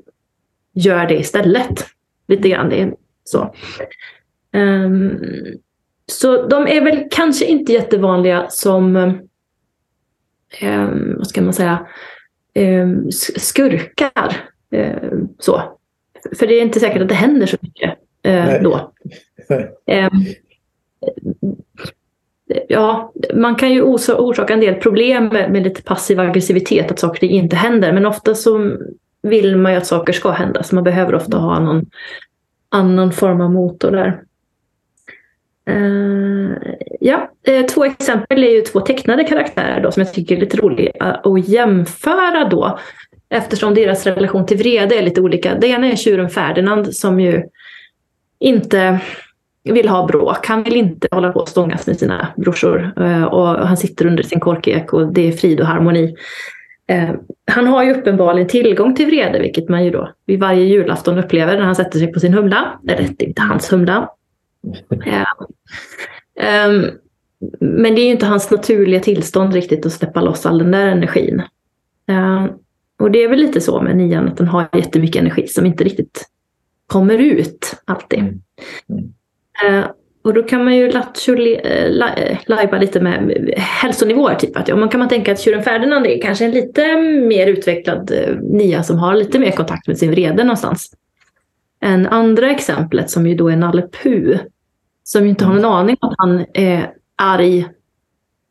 [0.74, 1.86] gör det istället.
[2.28, 2.68] lite grann.
[2.68, 2.94] Det är
[3.24, 3.54] så.
[4.52, 5.18] Um,
[6.06, 9.18] så de är väl kanske inte jättevanliga som,
[10.62, 11.86] um, vad ska man säga,
[12.54, 14.36] um, skurkar.
[15.38, 15.78] så.
[16.38, 17.94] För det är inte säkert att det händer så mycket
[18.26, 18.92] uh, då.
[22.68, 27.26] ja, man kan ju orsaka en del problem med, med lite passiv aggressivitet, att saker
[27.26, 27.92] inte händer.
[27.92, 28.76] Men ofta så
[29.22, 31.86] vill man ju att saker ska hända, så man behöver ofta ha någon
[32.68, 34.22] annan form av motor där.
[35.70, 36.56] Uh,
[37.00, 40.56] ja, uh, två exempel är ju två tecknade karaktärer då, som jag tycker är lite
[40.56, 42.78] roliga att jämföra då.
[43.28, 45.54] Eftersom deras relation till vrede är lite olika.
[45.54, 47.42] Det ena är tjuren Ferdinand som ju
[48.38, 49.00] inte
[49.64, 50.46] vill ha bråk.
[50.46, 52.92] Han vill inte hålla på och stångas med sina brorsor.
[53.00, 56.14] Uh, och han sitter under sin korkek och det är frid och harmoni.
[57.50, 61.56] han har ju uppenbarligen tillgång till vrede, vilket man ju då vid varje julafton upplever
[61.56, 62.80] när han sätter sig på sin humla.
[62.88, 64.08] Eller det är inte hans humla,
[66.66, 66.90] um,
[67.60, 70.86] men det är ju inte hans naturliga tillstånd riktigt att släppa loss all den där
[70.86, 71.42] energin.
[72.10, 72.46] Uh,
[72.98, 75.84] och det är väl lite så med nian, att den har jättemycket energi som inte
[75.84, 76.24] riktigt
[76.86, 78.18] kommer ut alltid.
[78.18, 78.40] Mm.
[78.88, 79.78] Mm.
[79.78, 79.86] Uh,
[80.24, 80.92] och då kan man ju
[82.46, 84.34] lajba lite med hälsonivåer.
[84.34, 87.46] Typ att, ja, man kan man tänka att tjuren Ferdinand är kanske en lite mer
[87.46, 88.12] utvecklad
[88.42, 90.92] nia som har lite mer kontakt med sin vrede någonstans.
[91.80, 94.38] En andra exemplet som ju då är Nalle Puh
[95.06, 97.68] som inte har någon aning om att han är arg.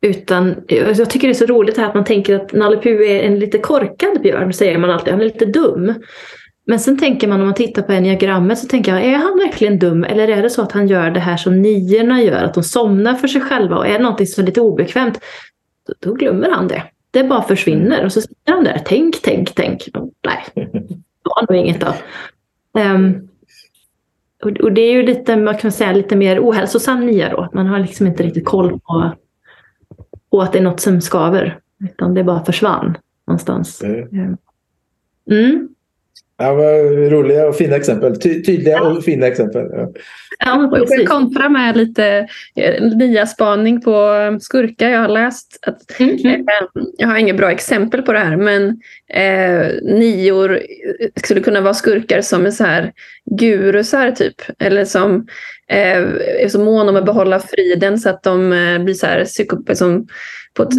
[0.02, 3.24] Utan, jag tycker det är så roligt här att man tänker att Nalle Puh är
[3.24, 5.14] en lite korkad björn, säger man alltid.
[5.14, 5.94] Han är lite dum.
[6.66, 9.80] Men sen tänker man om man tittar på enneagrammet så tänker jag, är han verkligen
[9.80, 10.04] dum?
[10.04, 13.14] Eller är det så att han gör det här som niorna gör, att de somnar
[13.14, 15.20] för sig själva och är det någonting som är lite obekvämt,
[15.88, 16.84] då, då glömmer han det.
[17.12, 19.88] Det bara försvinner och så sitter han där, tänk, tänk, tänk.
[20.28, 21.94] Nej, det var nog inget då.
[22.80, 23.30] Um,
[24.44, 27.50] och, det är ju lite, man kan säga, lite mer ohälsosam nia då.
[27.54, 29.12] Man har liksom inte riktigt koll på,
[30.32, 31.60] på att det är något som skaver.
[31.80, 32.98] Utan det bara försvann
[33.28, 33.84] någonstans.
[33.84, 34.38] Mm.
[35.32, 35.75] mm.
[36.38, 36.52] Ja,
[37.10, 38.20] roliga och fina exempel.
[38.20, 38.92] Ty tydliga ja.
[38.92, 39.68] och fina exempel.
[39.72, 39.92] Ja.
[40.40, 45.60] Ja, jag kan kontra med lite eh, nya spaning på eh, skurkar jag har läst.
[45.62, 46.40] Att, mm -hmm.
[46.40, 48.68] eh, jag har inget bra exempel på det här men
[49.10, 50.62] eh, nior
[51.16, 52.94] skulle kunna vara skurkar som är så här
[53.40, 54.36] gurusar typ.
[54.60, 55.28] Eller som
[55.70, 56.04] eh,
[56.44, 59.26] är så måna om att behålla friden så att de eh, blir så här
[59.76, 60.08] som
[60.54, 60.74] på ett,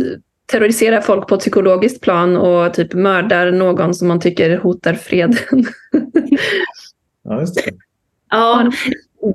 [0.46, 5.64] terroriserar folk på ett psykologiskt plan och typ mördar någon som man tycker hotar freden.
[7.22, 7.70] ja, just det.
[8.30, 8.72] Ja,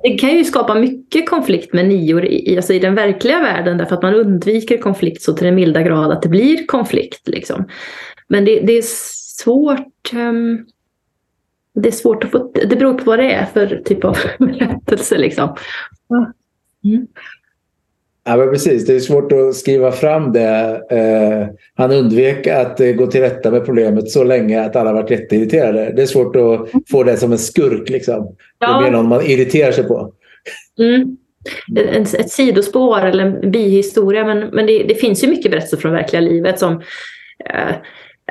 [0.03, 3.95] det kan ju skapa mycket konflikt med nior i, alltså i den verkliga världen därför
[3.95, 7.27] att man undviker konflikt så till den milda grad att det blir konflikt.
[7.27, 7.65] Liksom.
[8.27, 10.65] Men det, det är svårt um,
[11.73, 15.17] det är svårt att få, det beror på vad det är för typ av berättelse.
[15.17, 15.55] Liksom.
[16.83, 17.07] Mm.
[18.25, 18.85] Ja, men precis.
[18.85, 20.81] Det är svårt att skriva fram det.
[20.89, 25.09] Eh, han undvek att eh, gå till rätta med problemet så länge att alla varit
[25.09, 25.93] jätteirriterade.
[25.95, 27.89] Det är svårt att få det som en skurk.
[27.89, 28.35] Liksom.
[28.59, 28.81] Ja.
[28.81, 30.13] Det är någon man irriterar sig på.
[30.79, 31.17] Mm.
[31.77, 34.25] Ett, ett sidospår eller en bihistoria.
[34.25, 36.59] Men, men det, det finns ju mycket berättelser från verkliga livet.
[36.59, 36.73] som
[37.49, 37.75] eh,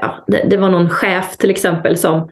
[0.01, 2.31] ja, det, det, var någon chef till exempel som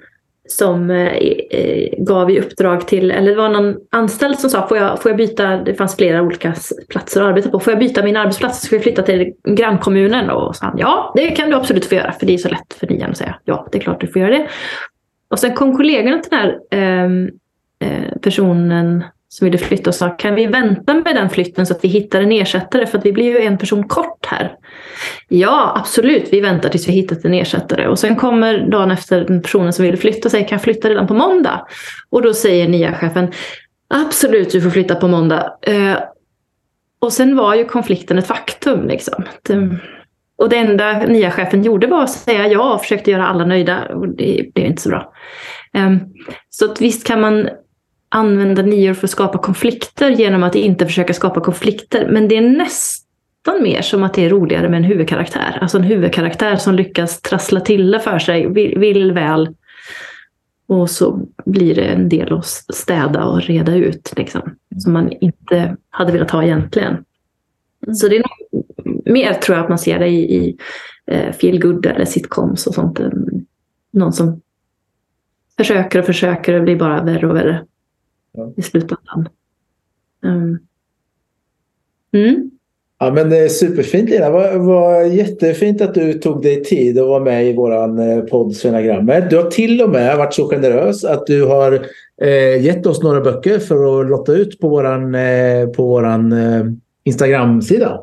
[0.49, 1.07] som eh,
[1.51, 5.11] eh, gav i uppdrag till, eller det var någon anställd som sa, får jag, får
[5.11, 6.55] jag byta, det fanns flera olika
[6.89, 10.31] platser att arbeta på, får jag byta min arbetsplats så ska vi flytta till grannkommunen?
[10.31, 12.75] Och sa han, ja det kan du absolut få göra, för det är så lätt
[12.75, 14.49] för nian att säga, ja det är klart du får göra det.
[15.31, 17.31] Och sen kom kollegorna till den här ehm,
[17.81, 21.85] eh, personen som ville flytta och sa kan vi vänta med den flytten så att
[21.85, 24.55] vi hittar en ersättare för att vi blir ju en person kort här.
[25.29, 27.89] Ja, absolut, vi väntar tills vi hittat en ersättare.
[27.89, 30.91] Och sen kommer dagen efter den personen som ville flytta och säger kan jag flytta
[30.91, 31.67] redan på måndag?
[32.11, 33.33] Och då säger nya chefen
[33.95, 35.53] absolut, du får flytta på måndag.
[35.63, 35.99] Eh,
[36.99, 38.89] och sen var ju konflikten ett faktum.
[38.89, 39.25] Liksom.
[40.39, 43.89] och det enda nya chefen gjorde var att säga ja och försökte göra alla nöjda.
[43.89, 45.13] Och det blev inte så bra.
[45.73, 46.01] Ehm,
[46.51, 47.49] så att visst kan man
[48.09, 52.09] använda nior för att skapa konflikter genom att inte försöka skapa konflikter.
[52.11, 55.59] Men det är nästan mer som att det är roligare med en huvudkaraktär.
[55.61, 59.55] Alltså en huvudkaraktär som lyckas trassla till det för sig, vill, vill väl.
[60.67, 64.13] Och så blir det en del att städa och reda ut.
[64.17, 67.05] Liksom, som man inte hade velat ha egentligen.
[67.87, 67.95] Mm.
[67.95, 68.23] Så det är
[69.13, 70.57] mer tror jag att man ser det i, i
[71.07, 73.01] eh, feel good eller sitcoms och sånt.
[73.93, 74.41] Någon som
[75.57, 77.65] försöker och försöker och blir bara värre och värre
[78.57, 79.29] i slutändan.
[80.23, 80.59] Um.
[82.13, 82.51] Mm.
[83.01, 84.27] Ja, men det är superfint Lina.
[84.27, 88.21] Det var, var jättefint att du tog dig tid att vara med i vår eh,
[88.21, 89.31] podd Svenagrammet.
[89.31, 91.87] Du har till och med varit så generös att du har
[92.23, 96.65] eh, gett oss några böcker för att lotta ut på våran, eh, på våran eh,
[97.05, 98.01] Instagram-sida.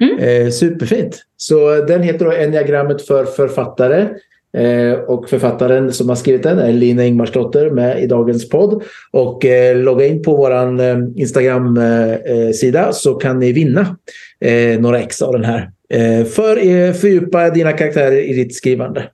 [0.00, 0.18] Mm.
[0.18, 1.22] Eh, superfint.
[1.36, 4.08] Så den heter då Enneagrammet för författare.
[4.56, 8.82] Eh, och författaren som har skrivit den är Lina Ingmarsdotter med i dagens podd.
[9.10, 13.96] Och eh, logga in på vår eh, Instagram-sida eh, eh, så kan ni vinna
[14.40, 15.70] eh, några ex av den här.
[15.90, 19.04] Eh, för att fördjupa dina karaktärer i ditt skrivande.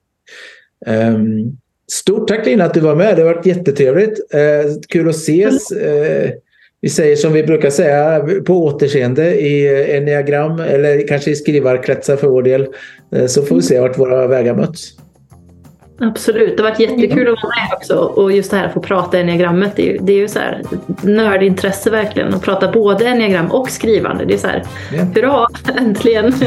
[0.86, 1.56] Ehm,
[1.92, 3.16] stort tack Lina att du var med.
[3.16, 4.34] Det har varit jättetrevligt.
[4.34, 5.70] Eh, kul att ses.
[5.70, 6.30] Eh,
[6.80, 12.28] vi säger som vi brukar säga på återseende i enneagram eller kanske i skrivarkretsar för
[12.28, 12.66] vår del.
[13.14, 14.96] Eh, så får vi se vart våra vägar möts.
[16.02, 17.94] Absolut, det har varit jättekul att vara med också.
[17.94, 20.38] Och just det här att få prata enneagrammet, det är ju, det är ju så
[20.38, 20.62] här
[21.02, 22.34] nördintresse verkligen.
[22.34, 24.24] Att prata både enneagram och skrivande.
[24.24, 25.02] Det är så här, Ja.
[25.14, 25.46] hurra,
[25.78, 26.32] äntligen!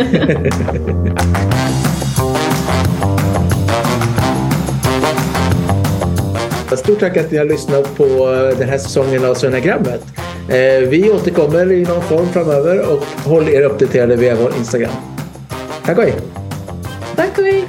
[6.78, 8.04] Stort tack att ni har lyssnat på
[8.60, 10.04] den här säsongen av Svenagrammet.
[10.50, 14.92] Eh, Vi återkommer i någon form framöver och håll er uppdaterade via vår Instagram.
[15.86, 16.14] Tack och hej!
[17.16, 17.66] Tack och hej!